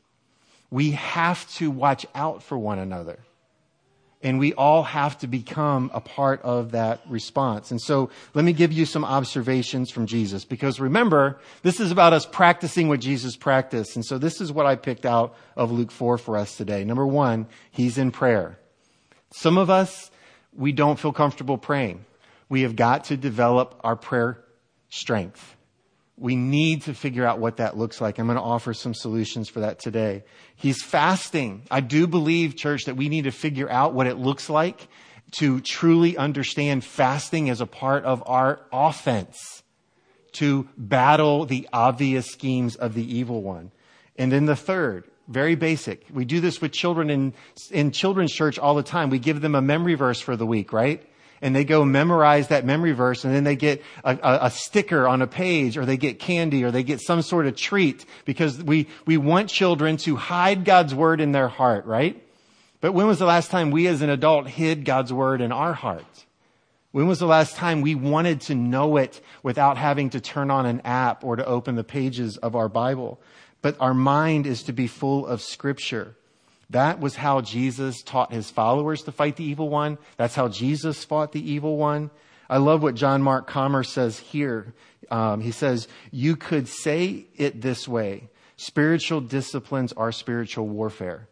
[0.69, 3.19] We have to watch out for one another.
[4.23, 7.71] And we all have to become a part of that response.
[7.71, 12.13] And so let me give you some observations from Jesus because remember, this is about
[12.13, 13.95] us practicing what Jesus practiced.
[13.95, 16.83] And so this is what I picked out of Luke 4 for us today.
[16.83, 18.59] Number one, he's in prayer.
[19.33, 20.11] Some of us,
[20.53, 22.05] we don't feel comfortable praying.
[22.47, 24.43] We have got to develop our prayer
[24.89, 25.55] strength.
[26.21, 28.19] We need to figure out what that looks like.
[28.19, 30.23] I'm going to offer some solutions for that today.
[30.55, 31.63] He's fasting.
[31.71, 34.87] I do believe, church, that we need to figure out what it looks like
[35.31, 39.63] to truly understand fasting as a part of our offense
[40.33, 43.71] to battle the obvious schemes of the evil one.
[44.15, 46.05] And then the third, very basic.
[46.13, 47.33] We do this with children in,
[47.71, 49.09] in children's church all the time.
[49.09, 51.03] We give them a memory verse for the week, right?
[51.41, 55.07] And they go memorize that memory verse and then they get a, a, a, sticker
[55.07, 58.61] on a page or they get candy or they get some sort of treat because
[58.63, 62.21] we, we want children to hide God's word in their heart, right?
[62.79, 65.73] But when was the last time we as an adult hid God's word in our
[65.73, 66.05] heart?
[66.91, 70.65] When was the last time we wanted to know it without having to turn on
[70.65, 73.21] an app or to open the pages of our Bible?
[73.61, 76.15] But our mind is to be full of scripture.
[76.71, 79.97] That was how Jesus taught his followers to fight the evil one.
[80.17, 82.11] That's how Jesus fought the evil one.
[82.49, 84.73] I love what John Mark Comer says here.
[85.09, 91.27] Um, he says, You could say it this way spiritual disciplines are spiritual warfare.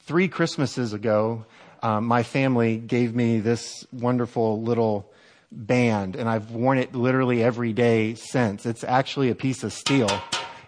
[0.00, 1.44] Three Christmases ago,
[1.82, 5.12] um, my family gave me this wonderful little
[5.50, 8.64] band, and I've worn it literally every day since.
[8.64, 10.08] It's actually a piece of steel.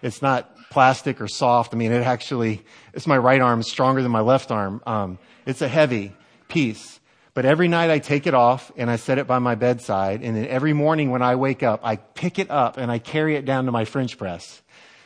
[0.01, 1.73] It's not plastic or soft.
[1.73, 2.61] I mean, it actually,
[2.93, 4.83] it's my right arm, stronger than my left arm.
[4.85, 6.11] Um, it's a heavy
[6.49, 6.99] piece.
[7.33, 10.21] But every night I take it off and I set it by my bedside.
[10.21, 13.37] And then every morning when I wake up, I pick it up and I carry
[13.37, 14.61] it down to my French press.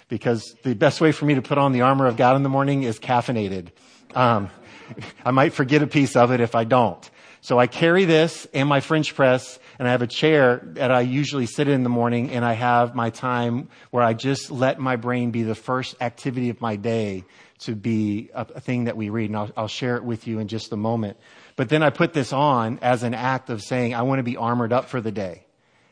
[0.07, 2.49] Because the best way for me to put on the armor of God in the
[2.49, 3.67] morning is caffeinated.
[4.15, 4.49] Um,
[5.23, 7.07] I might forget a piece of it if I don't.
[7.41, 11.01] So I carry this and my French press and I have a chair that I
[11.01, 14.97] usually sit in the morning and I have my time where I just let my
[14.97, 17.23] brain be the first activity of my day
[17.59, 19.29] to be a, a thing that we read.
[19.29, 21.17] And I'll, I'll share it with you in just a moment.
[21.55, 24.35] But then I put this on as an act of saying, I want to be
[24.35, 25.45] armored up for the day.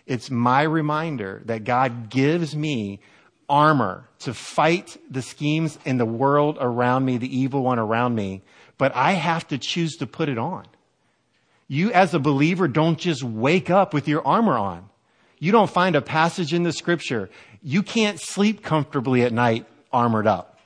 [0.06, 3.00] It's my reminder that God gives me
[3.50, 8.44] armor to fight the schemes in the world around me, the evil one around me,
[8.78, 10.66] but I have to choose to put it on.
[11.68, 14.90] You as a believer don't just wake up with your armor on.
[15.40, 17.30] You don't find a passage in the scripture.
[17.62, 20.60] You can't sleep comfortably at night armored up.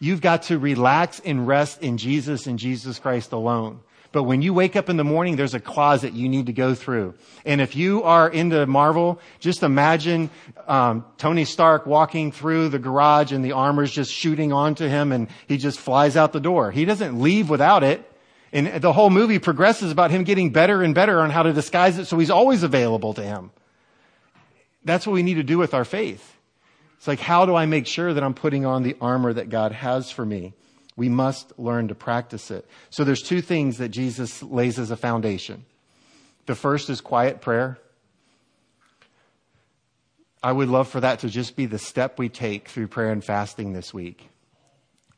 [0.00, 3.80] You've got to relax and rest in Jesus and Jesus Christ alone.
[4.10, 6.74] But when you wake up in the morning, there's a closet you need to go
[6.74, 7.14] through.
[7.44, 10.30] And if you are into Marvel, just imagine
[10.66, 15.28] um, Tony Stark walking through the garage and the armor's just shooting onto him and
[15.46, 16.70] he just flies out the door.
[16.70, 18.07] He doesn't leave without it.
[18.52, 21.98] And the whole movie progresses about him getting better and better on how to disguise
[21.98, 23.50] it so he's always available to him.
[24.84, 26.36] That's what we need to do with our faith.
[26.96, 29.72] It's like, how do I make sure that I'm putting on the armor that God
[29.72, 30.54] has for me?
[30.96, 32.66] We must learn to practice it.
[32.90, 35.64] So there's two things that Jesus lays as a foundation.
[36.46, 37.78] The first is quiet prayer.
[40.42, 43.22] I would love for that to just be the step we take through prayer and
[43.22, 44.28] fasting this week.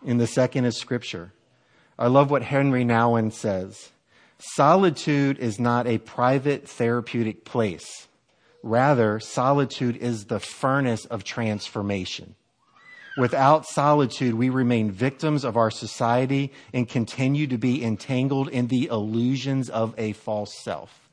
[0.05, 1.33] And the second is scripture.
[2.01, 3.91] I love what Henri Nouwen says.
[4.39, 8.09] Solitude is not a private therapeutic place.
[8.63, 12.37] Rather, solitude is the furnace of transformation.
[13.19, 18.87] Without solitude, we remain victims of our society and continue to be entangled in the
[18.87, 21.11] illusions of a false self.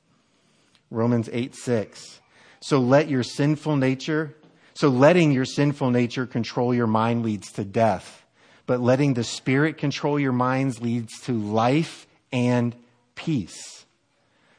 [0.89, 2.21] Romans 8 6.
[2.61, 4.37] So let your sinful nature,
[4.73, 8.23] so letting your sinful nature control your mind leads to death
[8.67, 12.75] but letting the Spirit control your minds leads to life and
[13.15, 13.85] peace.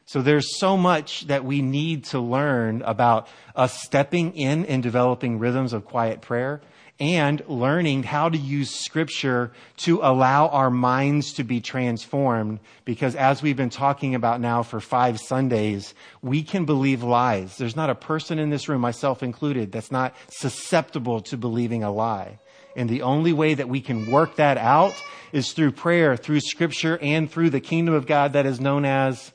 [0.06, 5.38] So there's so much that we need to learn about us stepping in and developing
[5.38, 6.62] rhythms of quiet prayer
[7.00, 12.58] and learning how to use scripture to allow our minds to be transformed.
[12.84, 17.56] Because as we've been talking about now for five Sundays, we can believe lies.
[17.56, 21.92] There's not a person in this room, myself included, that's not susceptible to believing a
[21.92, 22.38] lie.
[22.76, 24.94] And the only way that we can work that out
[25.32, 29.32] is through prayer, through scripture, and through the kingdom of God that is known as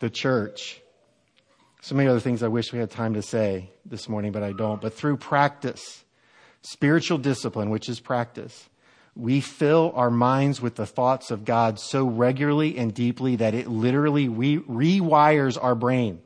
[0.00, 0.80] the church.
[1.80, 4.52] So many other things I wish we had time to say this morning, but I
[4.52, 4.80] don't.
[4.80, 6.04] But through practice,
[6.62, 8.68] spiritual discipline, which is practice,
[9.16, 13.66] we fill our minds with the thoughts of God so regularly and deeply that it
[13.66, 16.20] literally re- rewires our brain.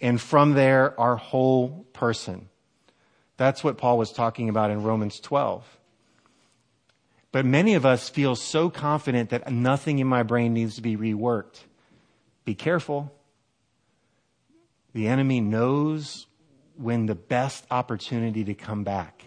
[0.00, 2.48] And from there, our whole person.
[3.36, 5.64] That's what Paul was talking about in Romans 12.
[7.32, 10.96] But many of us feel so confident that nothing in my brain needs to be
[10.96, 11.64] reworked.
[12.44, 13.12] Be careful.
[14.94, 16.26] The enemy knows
[16.76, 19.24] when the best opportunity to come back.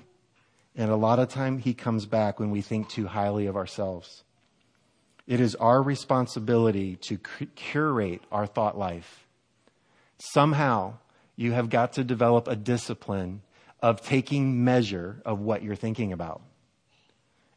[0.75, 4.23] And a lot of time he comes back when we think too highly of ourselves.
[5.27, 7.19] It is our responsibility to
[7.55, 9.27] curate our thought life.
[10.17, 10.95] Somehow
[11.35, 13.41] you have got to develop a discipline
[13.81, 16.41] of taking measure of what you're thinking about.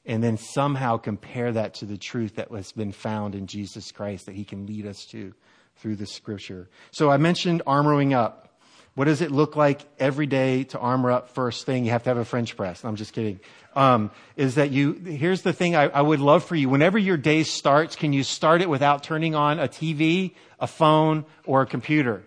[0.05, 4.27] And then somehow compare that to the truth that has been found in Jesus Christ
[4.27, 5.33] that he can lead us to
[5.77, 6.69] through the scripture.
[6.91, 8.49] So I mentioned armoring up.
[8.95, 11.87] What does it look like every day to armor up first thing?
[11.87, 12.85] You have to have a French press.
[12.85, 13.41] I'm just kidding.
[13.75, 16.69] Um, is that you, here's the thing I, I would love for you.
[16.69, 21.25] Whenever your day starts, can you start it without turning on a TV, a phone,
[21.47, 22.23] or a computer?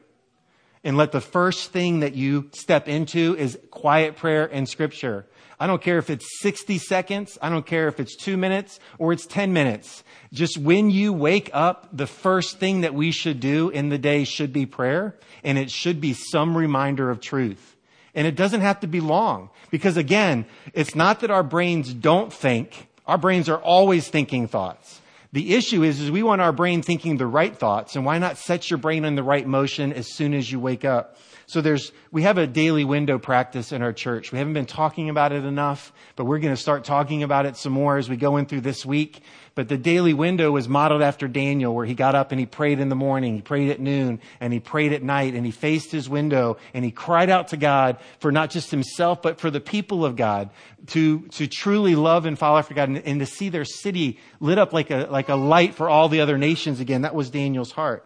[0.86, 5.26] And let the first thing that you step into is quiet prayer and scripture.
[5.60, 7.40] I don't care if it's 60 seconds.
[7.42, 10.04] I don't care if it's two minutes or it's 10 minutes.
[10.32, 14.26] Just when you wake up, the first thing that we should do in the day
[14.26, 17.76] should be prayer and it should be some reminder of truth.
[18.14, 22.32] And it doesn't have to be long because again, it's not that our brains don't
[22.32, 22.90] think.
[23.08, 25.02] Our brains are always thinking thoughts.
[25.36, 28.38] The issue is, is we want our brain thinking the right thoughts and why not
[28.38, 31.18] set your brain in the right motion as soon as you wake up?
[31.46, 34.32] So there's, we have a daily window practice in our church.
[34.32, 37.58] We haven't been talking about it enough, but we're going to start talking about it
[37.58, 39.20] some more as we go in through this week.
[39.56, 42.82] But the daily window was modeled after Daniel, where he got up and he prayed
[42.82, 45.94] in the morning, he prayed at noon, and he prayed at night, and he faced
[45.94, 49.62] his window, and he cried out to God for not just himself, but for the
[49.62, 50.50] people of God
[50.88, 54.58] to, to truly love and follow after God and, and to see their city lit
[54.58, 57.04] up like a, like a light for all the other nations again.
[57.04, 58.06] That was Daniel's heart.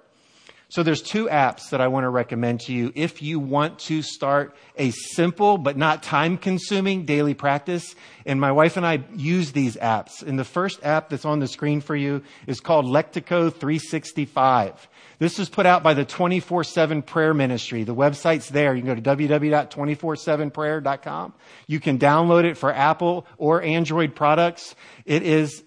[0.72, 4.04] So there's two apps that I want to recommend to you if you want to
[4.04, 7.96] start a simple but not time consuming daily practice.
[8.24, 10.22] And my wife and I use these apps.
[10.22, 14.88] And the first app that's on the screen for you is called Lectio 365.
[15.18, 17.84] This is put out by the 24-7 prayer ministry.
[17.84, 18.76] The website's there.
[18.76, 21.34] You can go to www.247prayer.com.
[21.66, 24.76] You can download it for Apple or Android products.
[25.04, 25.64] It is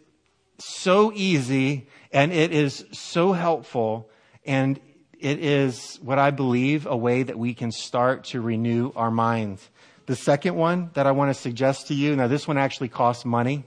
[0.58, 4.08] so easy and it is so helpful
[4.44, 4.80] and
[5.22, 9.68] it is what I believe a way that we can start to renew our minds.
[10.06, 13.24] The second one that I want to suggest to you, now this one actually costs
[13.24, 13.62] money.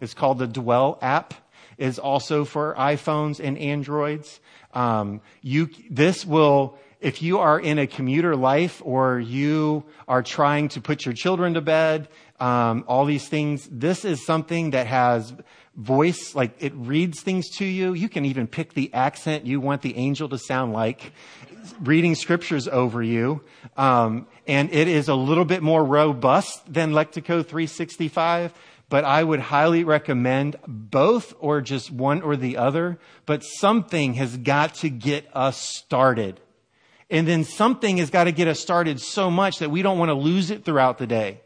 [0.00, 1.34] It's called the Dwell app.
[1.78, 4.40] Is also for iPhones and Androids.
[4.72, 10.68] Um, you, this will, if you are in a commuter life or you are trying
[10.70, 12.08] to put your children to bed,
[12.40, 15.34] um, all these things, this is something that has
[15.76, 17.92] voice, like it reads things to you.
[17.92, 21.12] You can even pick the accent you want the angel to sound like,
[21.80, 23.42] reading scriptures over you.
[23.76, 28.54] Um, and it is a little bit more robust than Lectio 365,
[28.88, 32.98] but I would highly recommend both or just one or the other.
[33.26, 36.40] But something has got to get us started.
[37.10, 40.08] And then something has got to get us started so much that we don't want
[40.08, 41.40] to lose it throughout the day.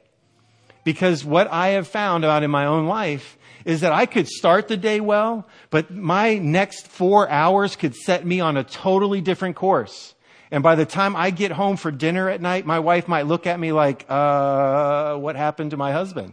[0.85, 4.68] Because what I have found out in my own life is that I could start
[4.68, 9.57] the day well, but my next four hours could set me on a totally different
[9.57, 10.14] course.
[10.51, 13.47] And by the time I get home for dinner at night, my wife might look
[13.47, 16.33] at me like, uh, what happened to my husband?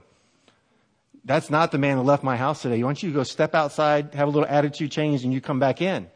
[1.24, 2.82] That's not the man who left my house today.
[2.82, 5.82] Why don't you go step outside, have a little attitude change, and you come back
[5.82, 6.08] in?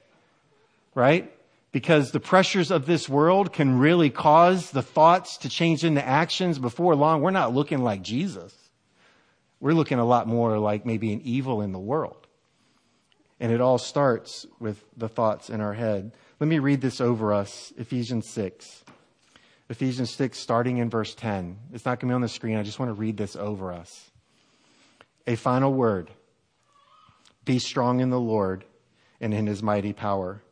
[0.96, 1.32] Right?
[1.72, 6.60] Because the pressures of this world can really cause the thoughts to change into actions.
[6.60, 8.54] Before long, we're not looking like Jesus.
[9.62, 12.28] We're looking a lot more like maybe an evil in the world.
[13.40, 16.12] And it all starts with the thoughts in our head.
[16.40, 18.84] Let me read this over us Ephesians 6.
[19.70, 21.58] Ephesians 6, starting in verse 10.
[21.72, 22.58] It's not going to be on the screen.
[22.58, 24.12] I just want to read this over us.
[25.28, 26.12] A final word
[27.46, 28.66] Be strong in the Lord
[29.22, 30.44] and in his mighty power.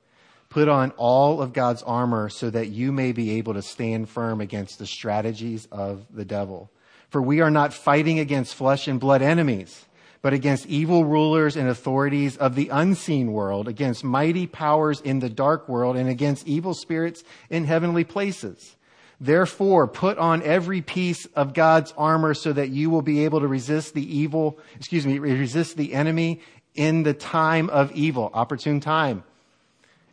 [0.50, 4.42] Put on all of God's armor so that you may be able to stand firm
[4.42, 6.72] against the strategies of the devil.
[7.10, 9.86] For we are not fighting against flesh and blood enemies,
[10.22, 15.30] but against evil rulers and authorities of the unseen world, against mighty powers in the
[15.30, 18.76] dark world, and against evil spirits in heavenly places.
[19.22, 23.48] Therefore, put on every piece of God's armor so that you will be able to
[23.48, 26.42] resist the evil, excuse me, resist the enemy
[26.74, 29.24] in the time of evil, opportune time.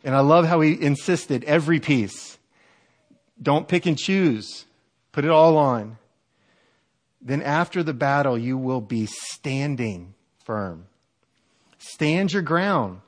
[0.07, 2.39] And I love how he insisted every piece.
[3.39, 4.65] Don't pick and choose.
[5.11, 5.97] Put it all on
[7.27, 10.13] then after the battle, you will be standing
[10.45, 10.87] firm.
[11.77, 13.01] Stand your ground.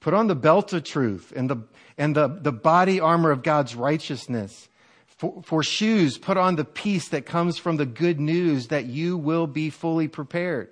[0.00, 1.56] Put on the belt of truth and the,
[1.98, 4.68] and the, the body armor of God's righteousness.
[5.06, 9.16] For, for shoes, put on the peace that comes from the good news that you
[9.18, 10.68] will be fully prepared.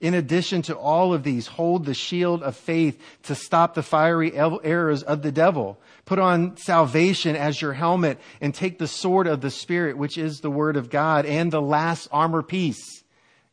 [0.00, 4.32] In addition to all of these, hold the shield of faith to stop the fiery
[4.36, 5.80] arrows of the devil.
[6.04, 10.38] Put on salvation as your helmet and take the sword of the Spirit, which is
[10.38, 13.02] the word of God, and the last armor piece.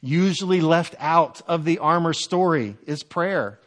[0.02, 3.60] Usually left out of the armor story is prayer.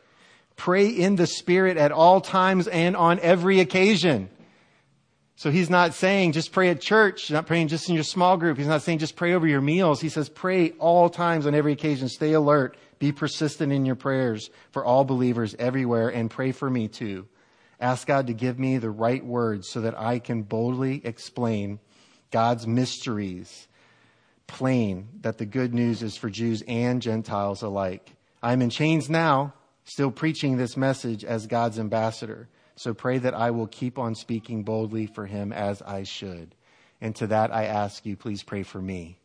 [0.55, 4.29] Pray in the Spirit at all times and on every occasion.
[5.39, 8.37] So he's not saying just pray at church, he's not praying just in your small
[8.37, 8.59] group.
[8.59, 10.01] He's not saying just pray over your meals.
[10.01, 12.09] He says pray all times on every occasion.
[12.09, 12.77] Stay alert.
[12.99, 17.29] Be persistent in your prayers for all believers everywhere and pray for me too.
[17.79, 21.79] Ask God to give me the right words so that I can boldly explain
[22.33, 23.69] God's mysteries,
[24.49, 28.11] plain that the good news is for Jews and Gentiles alike.
[28.43, 32.49] I'm in chains now, still preaching this message as God's ambassador.
[32.79, 36.55] So pray that I will keep on speaking boldly for him as I should.
[37.01, 39.19] And to that I ask you, please pray for me,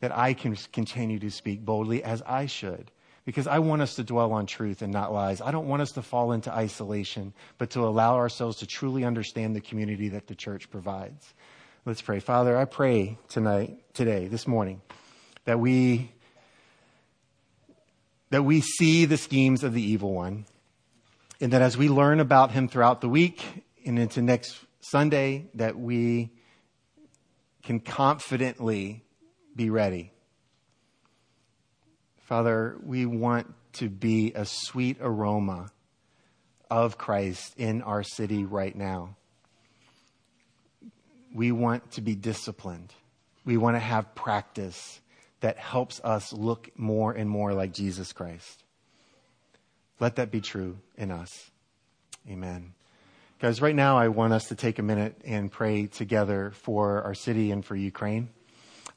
[0.00, 2.90] that I can continue to speak boldly as I should
[3.26, 5.42] because I want us to dwell on truth and not lies.
[5.42, 9.54] I don't want us to fall into isolation, but to allow ourselves to truly understand
[9.54, 11.34] the community that the church provides.
[11.84, 12.20] Let's pray.
[12.20, 14.80] Father, I pray tonight, today, this morning,
[15.44, 16.10] that we
[18.30, 20.46] that we see the schemes of the evil one,
[21.40, 25.78] and that as we learn about him throughout the week and into next Sunday, that
[25.78, 26.30] we
[27.62, 29.04] can confidently
[29.56, 30.12] be ready
[32.24, 35.70] Father, we want to be a sweet aroma
[36.70, 39.16] of Christ in our city right now.
[41.34, 42.94] We want to be disciplined.
[43.44, 45.02] We want to have practice
[45.40, 48.63] that helps us look more and more like Jesus Christ.
[50.00, 51.50] Let that be true in us.
[52.28, 52.74] Amen.
[53.40, 57.14] Guys, right now I want us to take a minute and pray together for our
[57.14, 58.30] city and for Ukraine.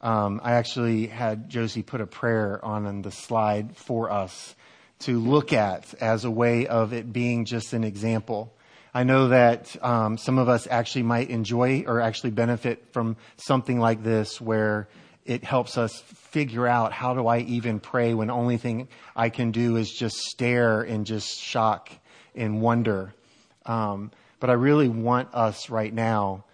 [0.02, 4.56] Um, I actually had Josie put a prayer on the slide for us
[5.00, 8.54] to look at as a way of it being just an example.
[8.94, 13.80] I know that um, some of us actually might enjoy or actually benefit from something
[13.80, 14.88] like this where
[15.28, 19.52] it helps us figure out how do I even pray when only thing I can
[19.52, 21.92] do is just stare and just shock
[22.34, 23.14] and wonder.
[23.66, 26.46] Um, but I really want us right now,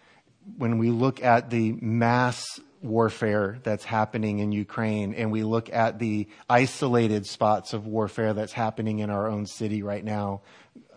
[0.57, 5.99] when we look at the mass warfare that's happening in Ukraine and we look at
[5.99, 10.41] the isolated spots of warfare that's happening in our own city right now,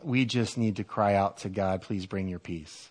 [0.03, 2.91] we just need to cry out to God, please bring your peace.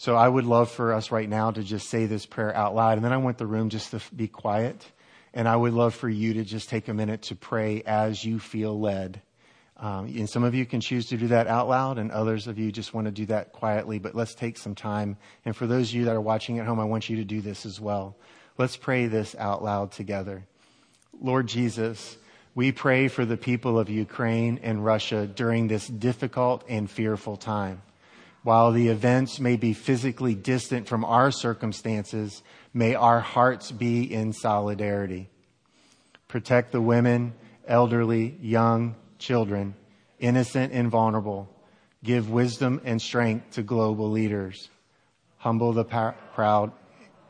[0.00, 2.96] So I would love for us right now to just say this prayer out loud.
[2.96, 4.82] And then I want the room just to be quiet.
[5.34, 8.38] And I would love for you to just take a minute to pray as you
[8.38, 9.20] feel led.
[9.76, 12.58] Um, and some of you can choose to do that out loud, and others of
[12.58, 13.98] you just want to do that quietly.
[13.98, 15.18] But let's take some time.
[15.44, 17.42] And for those of you that are watching at home, I want you to do
[17.42, 18.16] this as well.
[18.56, 20.46] Let's pray this out loud together.
[21.20, 22.16] Lord Jesus,
[22.54, 27.82] we pray for the people of Ukraine and Russia during this difficult and fearful time.
[28.42, 34.32] While the events may be physically distant from our circumstances, may our hearts be in
[34.32, 35.28] solidarity.
[36.26, 37.34] Protect the women,
[37.66, 39.74] elderly, young, children,
[40.18, 41.54] innocent and vulnerable.
[42.02, 44.70] Give wisdom and strength to global leaders.
[45.36, 46.72] Humble the proud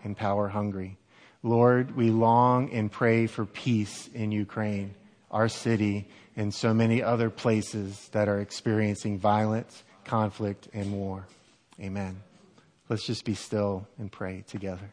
[0.04, 0.96] and power hungry.
[1.42, 4.94] Lord, we long and pray for peace in Ukraine,
[5.30, 11.24] our city, and so many other places that are experiencing violence, conflict, and war.
[11.80, 12.20] Amen.
[12.88, 14.90] Let's just be still and pray together.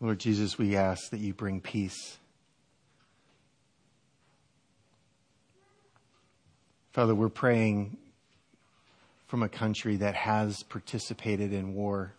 [0.00, 2.18] Lord Jesus, we ask that you bring peace.
[6.92, 7.96] Father, we're praying
[9.26, 12.14] from a country that has participated in war.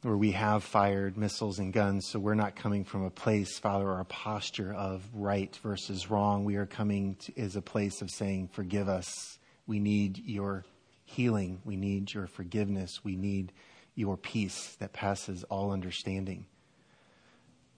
[0.00, 2.08] where we have fired missiles and guns.
[2.08, 6.44] So we're not coming from a place, Father, or a posture of right versus wrong.
[6.44, 9.38] We are coming to, as a place of saying, Forgive us.
[9.68, 10.64] We need your
[11.04, 11.60] healing.
[11.64, 13.04] We need your forgiveness.
[13.04, 13.52] We need
[13.94, 16.46] your peace that passes all understanding.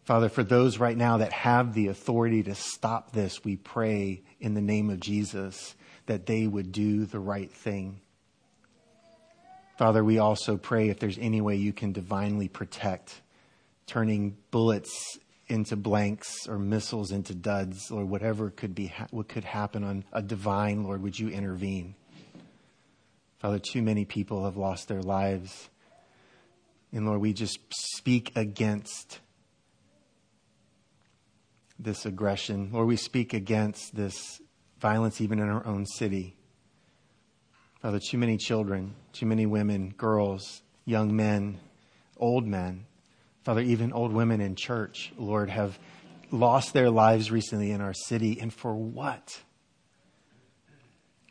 [0.05, 4.55] Father, for those right now that have the authority to stop this, we pray in
[4.55, 5.75] the name of Jesus
[6.07, 8.01] that they would do the right thing.
[9.79, 13.23] Father, we also pray if there's any way you can divinely protect,
[13.87, 19.85] turning bullets into blanks or missiles into duds or whatever could be what could happen
[19.85, 21.95] on a divine Lord, would you intervene?
[23.41, 25.69] Father, too many people have lost their lives.
[26.95, 29.19] And Lord, we just speak against
[31.79, 32.71] this aggression.
[32.73, 34.41] Lord, we speak against this
[34.81, 36.37] violence even in our own city.
[37.83, 41.59] Father, too many children, too many women, girls, young men,
[42.17, 42.87] old men,
[43.43, 45.79] Father, even old women in church, Lord, have
[46.31, 48.41] lost their lives recently in our city.
[48.41, 49.43] And for what?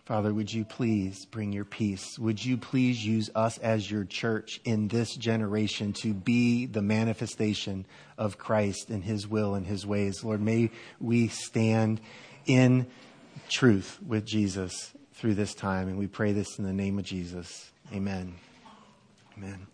[0.05, 2.19] Father, would you please bring your peace?
[2.19, 7.85] Would you please use us as your church in this generation to be the manifestation
[8.17, 10.21] of Christ and his will and his ways?
[10.21, 12.01] Lord, may we stand
[12.45, 12.85] in
[13.47, 15.87] truth with Jesus through this time.
[15.87, 17.71] And we pray this in the name of Jesus.
[17.93, 18.35] Amen.
[19.37, 19.67] Amen.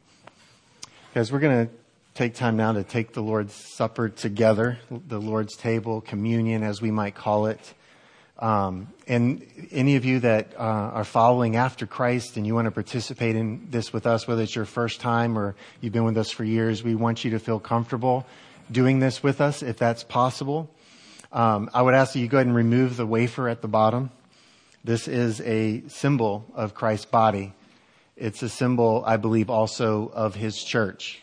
[1.16, 1.74] Guys, we're going to
[2.14, 6.92] take time now to take the Lord's Supper together, the Lord's table, communion, as we
[6.92, 7.74] might call it.
[8.40, 12.72] Um, and any of you that uh, are following after Christ and you want to
[12.72, 16.32] participate in this with us, whether it's your first time or you've been with us
[16.32, 18.26] for years, we want you to feel comfortable
[18.72, 20.70] doing this with us if that's possible.
[21.34, 24.10] Um, I would ask that you go ahead and remove the wafer at the bottom.
[24.86, 27.54] This is a symbol of Christ's body.
[28.16, 31.22] It's a symbol, I believe, also of his church.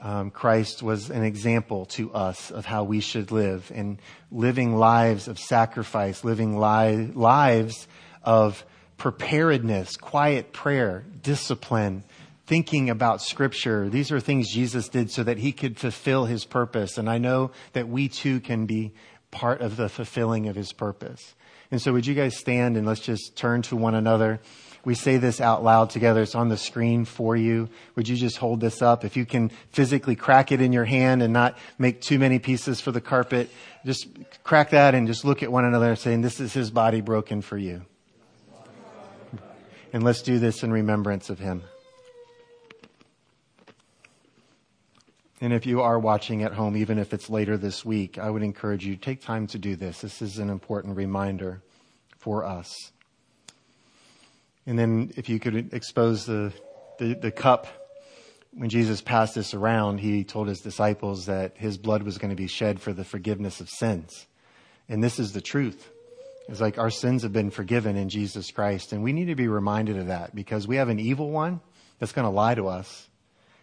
[0.00, 3.98] Um, Christ was an example to us of how we should live and
[4.30, 7.88] living lives of sacrifice, living li- lives
[8.22, 8.64] of
[8.98, 12.04] preparedness, quiet prayer, discipline,
[12.46, 13.88] thinking about scripture.
[13.88, 16.98] These are things Jesus did so that he could fulfill his purpose.
[16.98, 18.92] And I know that we too can be
[19.30, 21.34] part of the fulfilling of his purpose.
[21.70, 24.40] And so would you guys stand and let's just turn to one another.
[24.86, 26.22] We say this out loud together.
[26.22, 27.68] It's on the screen for you.
[27.96, 29.04] Would you just hold this up?
[29.04, 32.80] If you can physically crack it in your hand and not make too many pieces
[32.80, 33.50] for the carpet,
[33.84, 34.06] just
[34.44, 37.58] crack that and just look at one another saying, this is his body broken for
[37.58, 37.84] you.
[39.92, 41.64] And let's do this in remembrance of him.
[45.40, 48.44] And if you are watching at home, even if it's later this week, I would
[48.44, 50.02] encourage you to take time to do this.
[50.02, 51.60] This is an important reminder
[52.18, 52.92] for us.
[54.66, 56.52] And then if you could expose the,
[56.98, 57.66] the, the cup,
[58.52, 62.36] when Jesus passed this around, he told his disciples that his blood was going to
[62.36, 64.26] be shed for the forgiveness of sins.
[64.88, 65.90] And this is the truth.
[66.48, 68.92] It's like our sins have been forgiven in Jesus Christ.
[68.92, 71.60] And we need to be reminded of that because we have an evil one
[71.98, 73.08] that's going to lie to us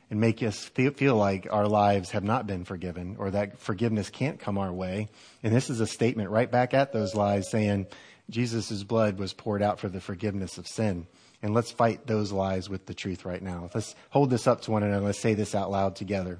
[0.09, 4.39] and make us feel like our lives have not been forgiven or that forgiveness can't
[4.39, 5.09] come our way.
[5.41, 7.87] And this is a statement right back at those lies saying
[8.29, 11.07] Jesus' blood was poured out for the forgiveness of sin.
[11.41, 13.69] And let's fight those lies with the truth right now.
[13.73, 15.07] Let's hold this up to one another.
[15.07, 16.39] Let's say this out loud together.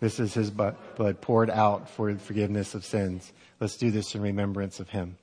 [0.00, 3.32] This is his blood poured out for the forgiveness of sins.
[3.60, 5.16] Let's do this in remembrance of him.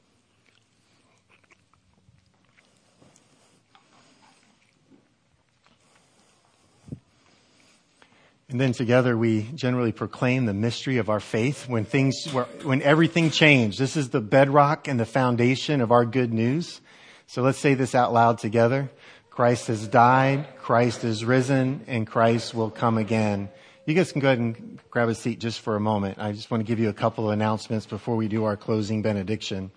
[8.50, 12.26] And then together we generally proclaim the mystery of our faith when things,
[12.64, 13.78] when everything changed.
[13.78, 16.82] This is the bedrock and the foundation of our good news.
[17.28, 18.90] So let's say this out loud together.
[19.30, 23.50] Christ has died, Christ is risen, and Christ will come again.
[23.86, 26.18] You guys can go ahead and grab a seat just for a moment.
[26.18, 29.04] I just want to give you a couple of announcements before we do our closing
[29.04, 29.70] benediction.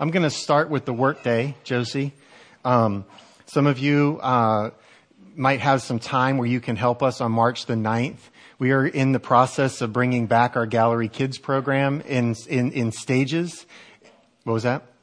[0.00, 2.14] I'm going to start with the workday, Josie.
[2.64, 3.04] Um,
[3.44, 4.70] some of you, uh,
[5.36, 8.30] might have some time where you can help us on March the 9th.
[8.58, 12.92] We are in the process of bringing back our Gallery Kids program in, in, in
[12.92, 13.66] stages.
[14.44, 14.93] What was that?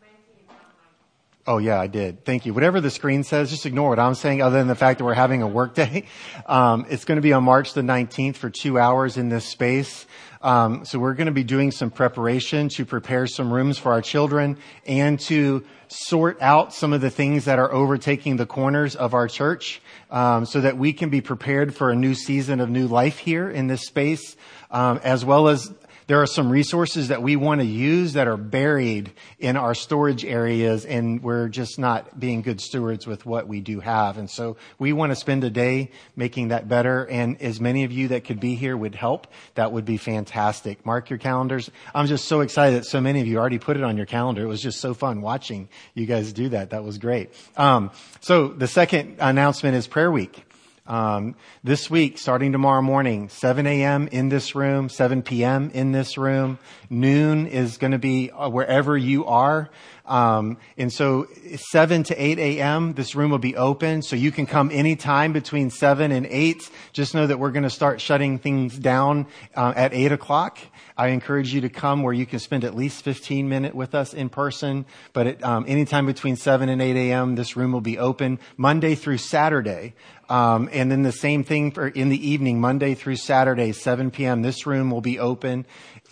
[1.47, 2.23] Oh yeah, I did.
[2.23, 2.53] Thank you.
[2.53, 5.15] Whatever the screen says, just ignore what I'm saying other than the fact that we're
[5.15, 6.05] having a work day.
[6.45, 10.05] Um, it's going to be on March the 19th for two hours in this space.
[10.41, 14.01] Um, so we're going to be doing some preparation to prepare some rooms for our
[14.01, 19.13] children and to sort out some of the things that are overtaking the corners of
[19.13, 22.87] our church um, so that we can be prepared for a new season of new
[22.87, 24.35] life here in this space,
[24.71, 25.71] um, as well as
[26.07, 30.25] there are some resources that we want to use that are buried in our storage
[30.25, 34.17] areas and we're just not being good stewards with what we do have.
[34.17, 37.05] And so we want to spend a day making that better.
[37.07, 40.85] And as many of you that could be here would help, that would be fantastic.
[40.85, 41.69] Mark your calendars.
[41.93, 44.43] I'm just so excited that so many of you already put it on your calendar.
[44.43, 46.71] It was just so fun watching you guys do that.
[46.71, 47.31] That was great.
[47.57, 50.45] Um, so the second announcement is prayer week.
[50.87, 54.07] Um, this week, starting tomorrow morning, 7 a.m.
[54.07, 55.69] in this room, 7 p.m.
[55.73, 56.57] in this room.
[56.89, 59.69] Noon is going to be uh, wherever you are.
[60.11, 64.01] Um, and so 7 to 8 a.m., this room will be open.
[64.01, 66.69] So you can come anytime between 7 and 8.
[66.91, 70.57] Just know that we're going to start shutting things down uh, at 8 o'clock.
[70.97, 74.13] I encourage you to come where you can spend at least 15 minutes with us
[74.13, 74.85] in person.
[75.13, 78.95] But at, um, anytime between 7 and 8 a.m., this room will be open Monday
[78.95, 79.93] through Saturday.
[80.31, 84.41] Um, and then the same thing for in the evening, Monday through Saturday, 7 p.m.
[84.41, 85.65] This room will be open.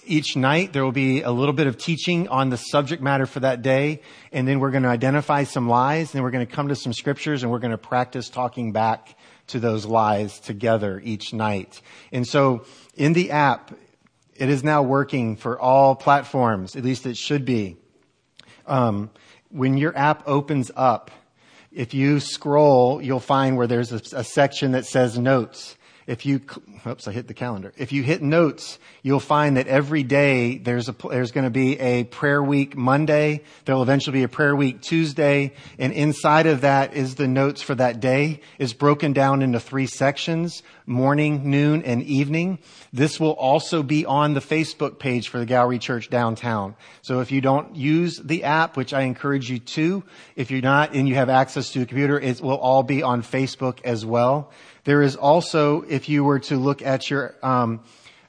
[0.10, 3.42] Each night there will be a little bit of teaching on the subject matter for
[3.42, 4.02] that day.
[4.32, 6.16] And then we're going to identify some lies.
[6.16, 9.16] And we're going to come to some scriptures and we're going to practice talking back
[9.48, 11.80] to those lies together each night.
[12.12, 13.72] And so in the app,
[14.36, 16.76] it is now working for all platforms.
[16.76, 17.78] At least it should be.
[18.66, 19.12] Um,
[19.50, 21.12] when your app opens up,
[21.72, 25.76] if you scroll, you'll find where there's a, a section that says notes.
[26.10, 26.42] If you,
[26.88, 27.72] oops, I hit the calendar.
[27.78, 31.80] If you hit notes, you'll find that every day there's a, there's going to be
[31.80, 33.44] a prayer week Monday.
[33.66, 35.54] There'll eventually be a prayer week Tuesday.
[35.78, 39.86] And inside of that is the notes for that day is broken down into three
[39.86, 42.58] sections, morning, noon, and evening.
[42.92, 46.76] This will also be on the Facebook page for the Gallery Church downtown.
[47.04, 50.04] So if you don't use the app, which I encourage you to,
[50.36, 53.22] if you're not and you have access to a computer, it will all be on
[53.22, 54.52] Facebook as well.
[54.90, 57.82] There is also, if you were to look at your um,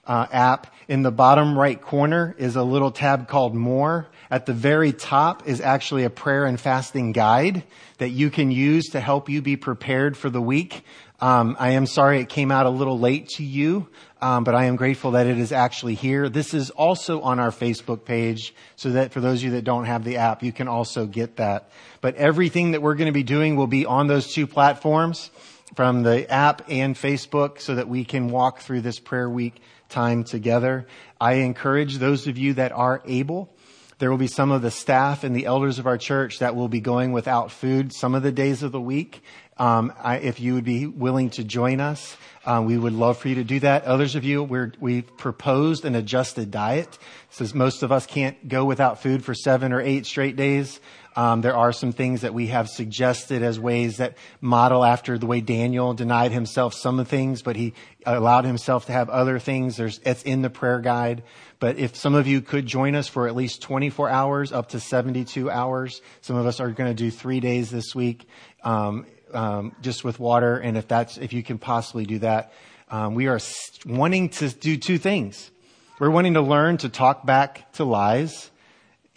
[0.06, 4.08] uh, app, in the bottom right corner is a little tab called More.
[4.30, 7.64] At the very top is actually a prayer and fasting guide
[7.96, 10.84] that you can use to help you be prepared for the week.
[11.18, 13.88] Um, I am sorry it came out a little late to you,
[14.20, 16.28] um, but I am grateful that it is actually here.
[16.28, 19.86] This is also on our Facebook page, so that for those of you that don't
[19.86, 21.70] have the app, you can also get that.
[22.02, 25.30] But everything that we're going to be doing will be on those two platforms
[25.74, 30.24] from the app and Facebook so that we can walk through this prayer week time
[30.24, 30.86] together.
[31.20, 33.54] I encourage those of you that are able,
[34.00, 36.68] there will be some of the staff and the elders of our church that will
[36.68, 39.22] be going without food some of the days of the week.
[39.58, 42.16] Um, I, if you would be willing to join us,
[42.46, 43.84] uh, we would love for you to do that.
[43.84, 46.98] Others of you, we have proposed an adjusted diet.
[47.28, 50.80] since most of us can't go without food for seven or eight straight days.
[51.20, 55.26] Um, there are some things that we have suggested as ways that model after the
[55.26, 57.74] way Daniel denied himself some things, but he
[58.06, 59.76] allowed himself to have other things.
[59.76, 61.22] There's, it's in the prayer guide.
[61.58, 64.80] But if some of you could join us for at least 24 hours, up to
[64.80, 68.26] 72 hours, some of us are going to do three days this week,
[68.64, 69.04] um,
[69.34, 70.56] um, just with water.
[70.56, 72.54] And if that's, if you can possibly do that,
[72.88, 73.40] um, we are
[73.84, 75.50] wanting to do two things.
[75.98, 78.49] We're wanting to learn to talk back to lies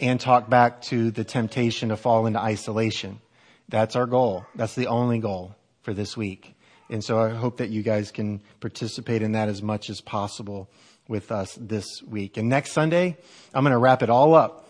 [0.03, 3.21] and talk back to the temptation to fall into isolation.
[3.69, 4.45] That's our goal.
[4.53, 6.55] That's the only goal for this week.
[6.89, 10.69] And so I hope that you guys can participate in that as much as possible
[11.07, 12.35] with us this week.
[12.35, 13.17] And next Sunday,
[13.53, 14.67] I'm going to wrap it all up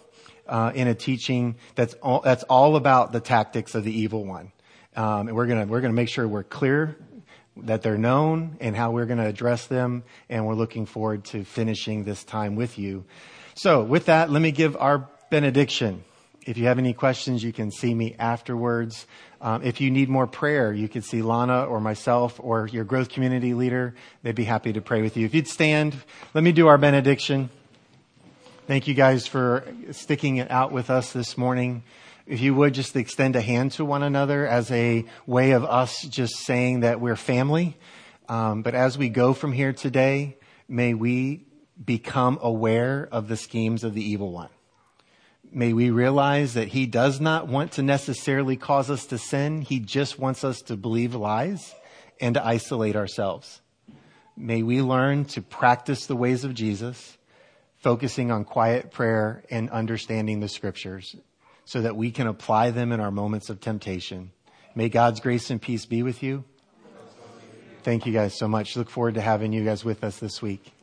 [0.47, 4.51] uh, in a teaching that's all, that's all about the tactics of the evil one.
[4.95, 6.95] Um, and we're going to we're going to make sure we're clear
[7.57, 10.03] that they're known and how we're going to address them.
[10.29, 13.05] And we're looking forward to finishing this time with you.
[13.55, 16.03] So with that, let me give our benediction.
[16.45, 19.07] If you have any questions, you can see me afterwards.
[19.41, 23.09] Um, if you need more prayer, you can see Lana or myself or your growth
[23.09, 23.95] community leader.
[24.21, 25.25] They'd be happy to pray with you.
[25.25, 25.95] If you'd stand,
[26.35, 27.49] let me do our benediction.
[28.67, 31.81] Thank you guys for sticking it out with us this morning.
[32.27, 36.03] If you would just extend a hand to one another as a way of us
[36.03, 37.75] just saying that we're family.
[38.29, 41.47] Um, but as we go from here today, may we
[41.83, 44.49] become aware of the schemes of the evil one
[45.53, 49.61] may we realize that he does not want to necessarily cause us to sin.
[49.61, 51.73] He just wants us to believe lies
[52.19, 53.61] and to isolate ourselves.
[54.35, 57.17] May we learn to practice the ways of Jesus,
[57.77, 61.15] focusing on quiet prayer and understanding the scriptures
[61.65, 64.31] so that we can apply them in our moments of temptation.
[64.75, 66.43] May God's grace and peace be with you.
[67.83, 68.75] Thank you guys so much.
[68.75, 70.73] Look forward to having you guys with us this week.